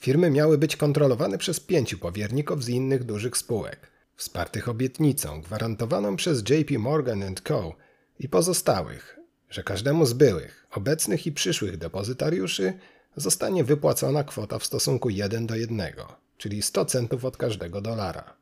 [0.03, 6.45] Firmy miały być kontrolowane przez pięciu powierników z innych dużych spółek, wspartych obietnicą gwarantowaną przez
[6.51, 7.73] JP Morgan Co.
[8.19, 9.19] i pozostałych,
[9.51, 12.73] że każdemu z byłych, obecnych i przyszłych depozytariuszy
[13.17, 15.93] zostanie wypłacona kwota w stosunku 1 do 1,
[16.39, 18.37] czyli 100 centów od każdego dolara.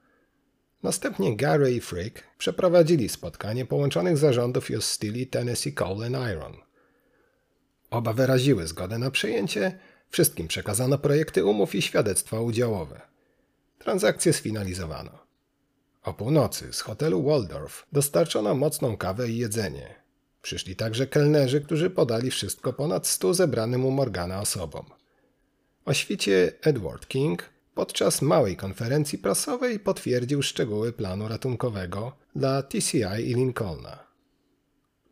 [0.83, 6.57] Następnie Gary i Frick przeprowadzili spotkanie połączonych zarządów US Steel i Tennessee Coal and Iron.
[7.91, 9.79] Oba wyraziły zgodę na przejęcie,
[10.11, 13.01] wszystkim przekazano projekty umów i świadectwa udziałowe.
[13.79, 15.19] Transakcję sfinalizowano.
[16.03, 20.01] O północy z hotelu Waldorf dostarczono mocną kawę i jedzenie,
[20.43, 24.85] Przyszli także kelnerzy, którzy podali wszystko ponad stu zebranym u Morgana osobom.
[25.85, 33.35] O świcie Edward King podczas małej konferencji prasowej potwierdził szczegóły planu ratunkowego dla TCI i
[33.35, 34.10] Lincolna.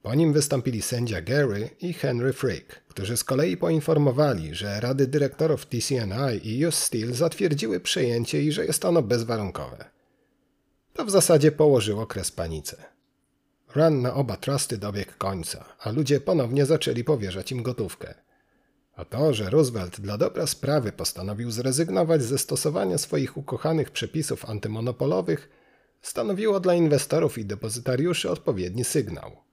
[0.03, 5.67] Po nim wystąpili sędzia Gary i Henry Frick, którzy z kolei poinformowali, że rady dyrektorów
[5.67, 9.85] TCNI i US Steel zatwierdziły przejęcie i że jest ono bezwarunkowe.
[10.93, 12.77] To w zasadzie położyło kres panice.
[13.75, 18.15] Run na oba trusty dobiegł końca, a ludzie ponownie zaczęli powierzać im gotówkę.
[18.97, 25.49] A to, że Roosevelt dla dobra sprawy postanowił zrezygnować ze stosowania swoich ukochanych przepisów antymonopolowych,
[26.03, 29.48] stanowiło dla inwestorów i depozytariuszy odpowiedni sygnał.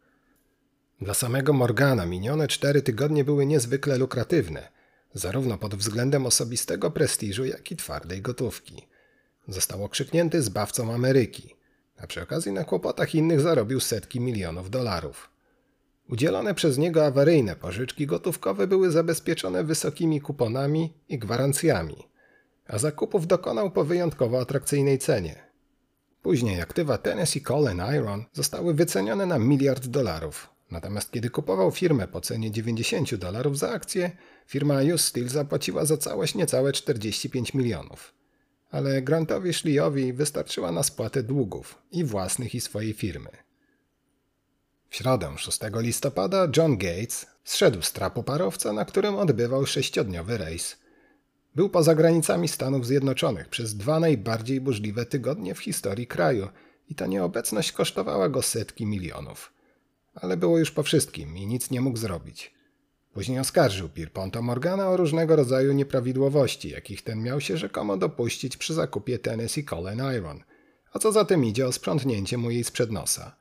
[1.01, 4.67] Dla samego Morgana minione cztery tygodnie były niezwykle lukratywne,
[5.13, 8.87] zarówno pod względem osobistego prestiżu, jak i twardej gotówki.
[9.47, 11.55] Został okrzyknięty zbawcą Ameryki,
[11.97, 15.29] a przy okazji na kłopotach innych zarobił setki milionów dolarów.
[16.09, 22.07] Udzielone przez niego awaryjne pożyczki gotówkowe były zabezpieczone wysokimi kuponami i gwarancjami,
[22.67, 25.35] a zakupów dokonał po wyjątkowo atrakcyjnej cenie.
[26.21, 32.07] Później aktywa Tennessee Coal and Iron zostały wycenione na miliard dolarów, natomiast kiedy kupował firmę
[32.07, 34.11] po cenie 90 dolarów za akcję,
[34.47, 38.13] firma US Steel zapłaciła za całość niecałe 45 milionów.
[38.71, 43.29] Ale Grantowi Schliejowi wystarczyła na spłatę długów i własnych i swojej firmy.
[44.89, 50.77] W środę 6 listopada John Gates zszedł z trapu parowca, na którym odbywał sześciodniowy rejs.
[51.55, 56.47] Był poza granicami Stanów Zjednoczonych przez dwa najbardziej burzliwe tygodnie w historii kraju
[56.89, 59.55] i ta nieobecność kosztowała go setki milionów.
[60.15, 62.53] Ale było już po wszystkim i nic nie mógł zrobić.
[63.13, 68.73] Później oskarżył Pierponta Morgana o różnego rodzaju nieprawidłowości, jakich ten miał się rzekomo dopuścić przy
[68.73, 70.43] zakupie Tennessee Coal and Iron,
[70.93, 73.35] a co za tym idzie o sprzątnięcie mu jej sprzed nosa.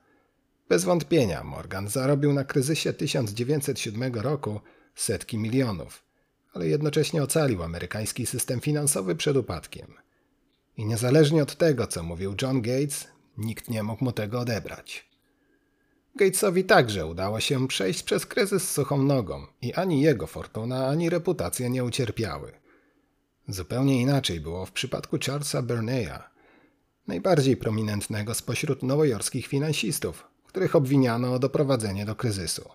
[0.69, 4.59] Bez wątpienia Morgan zarobił na kryzysie 1907 roku
[4.95, 6.03] setki milionów,
[6.53, 9.93] ale jednocześnie ocalił amerykański system finansowy przed upadkiem.
[10.77, 13.07] I niezależnie od tego, co mówił John Gates,
[13.37, 15.04] nikt nie mógł mu tego odebrać.
[16.17, 21.67] Gatesowi także udało się przejść przez kryzys suchą nogą i ani jego fortuna, ani reputacja
[21.67, 22.51] nie ucierpiały.
[23.47, 26.19] Zupełnie inaczej było w przypadku Charlesa Berneya,
[27.07, 32.69] najbardziej prominentnego spośród nowojorskich finansistów, których obwiniano o doprowadzenie do kryzysu.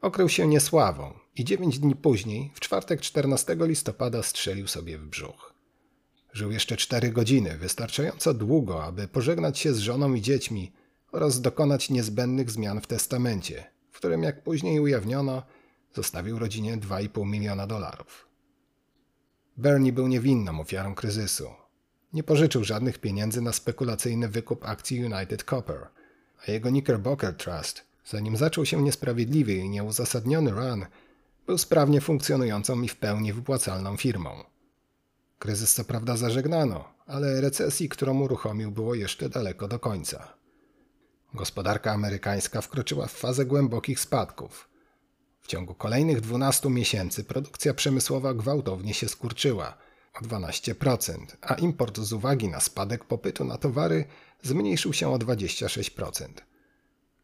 [0.00, 5.54] Okrył się niesławą i dziewięć dni później, w czwartek 14 listopada, strzelił sobie w brzuch.
[6.32, 10.72] Żył jeszcze cztery godziny, wystarczająco długo, aby pożegnać się z żoną i dziećmi
[11.14, 15.42] oraz dokonać niezbędnych zmian w testamencie, w którym, jak później ujawniono,
[15.94, 18.28] zostawił rodzinie 2,5 miliona dolarów.
[19.56, 21.48] Bernie był niewinną ofiarą kryzysu.
[22.12, 25.86] Nie pożyczył żadnych pieniędzy na spekulacyjny wykup akcji United Copper–
[26.48, 30.86] a jego Knickerbocker Trust, zanim zaczął się niesprawiedliwy i nieuzasadniony run,
[31.46, 34.44] był sprawnie funkcjonującą i w pełni wypłacalną firmą.
[35.38, 40.34] Kryzys co prawda zażegnano, ale recesji, którą uruchomił, było jeszcze daleko do końca.
[41.34, 44.68] Gospodarka amerykańska wkroczyła w fazę głębokich spadków.
[45.40, 49.76] W ciągu kolejnych 12 miesięcy produkcja przemysłowa gwałtownie się skurczyła
[50.14, 54.04] o 12%, a import z uwagi na spadek popytu na towary
[54.42, 56.28] zmniejszył się o 26%.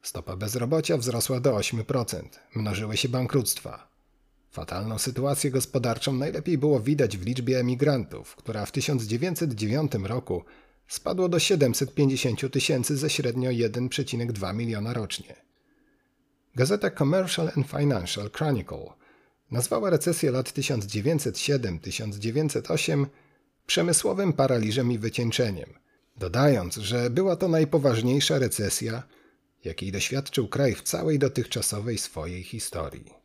[0.02, 2.22] Stopa bezrobocia wzrosła do 8%,
[2.54, 3.88] mnożyły się bankructwa.
[4.50, 10.44] Fatalną sytuację gospodarczą najlepiej było widać w liczbie emigrantów, która w 1909 roku
[10.90, 15.36] spadło do 750 tysięcy ze średnio 1,2 miliona rocznie.
[16.54, 18.86] Gazeta Commercial and Financial Chronicle
[19.50, 23.06] nazwała recesję lat 1907-1908
[23.66, 25.74] przemysłowym paraliżem i wycieńczeniem–
[26.16, 29.02] dodając, że była to najpoważniejsza recesja,
[29.64, 33.19] jakiej doświadczył kraj w całej dotychczasowej swojej historii.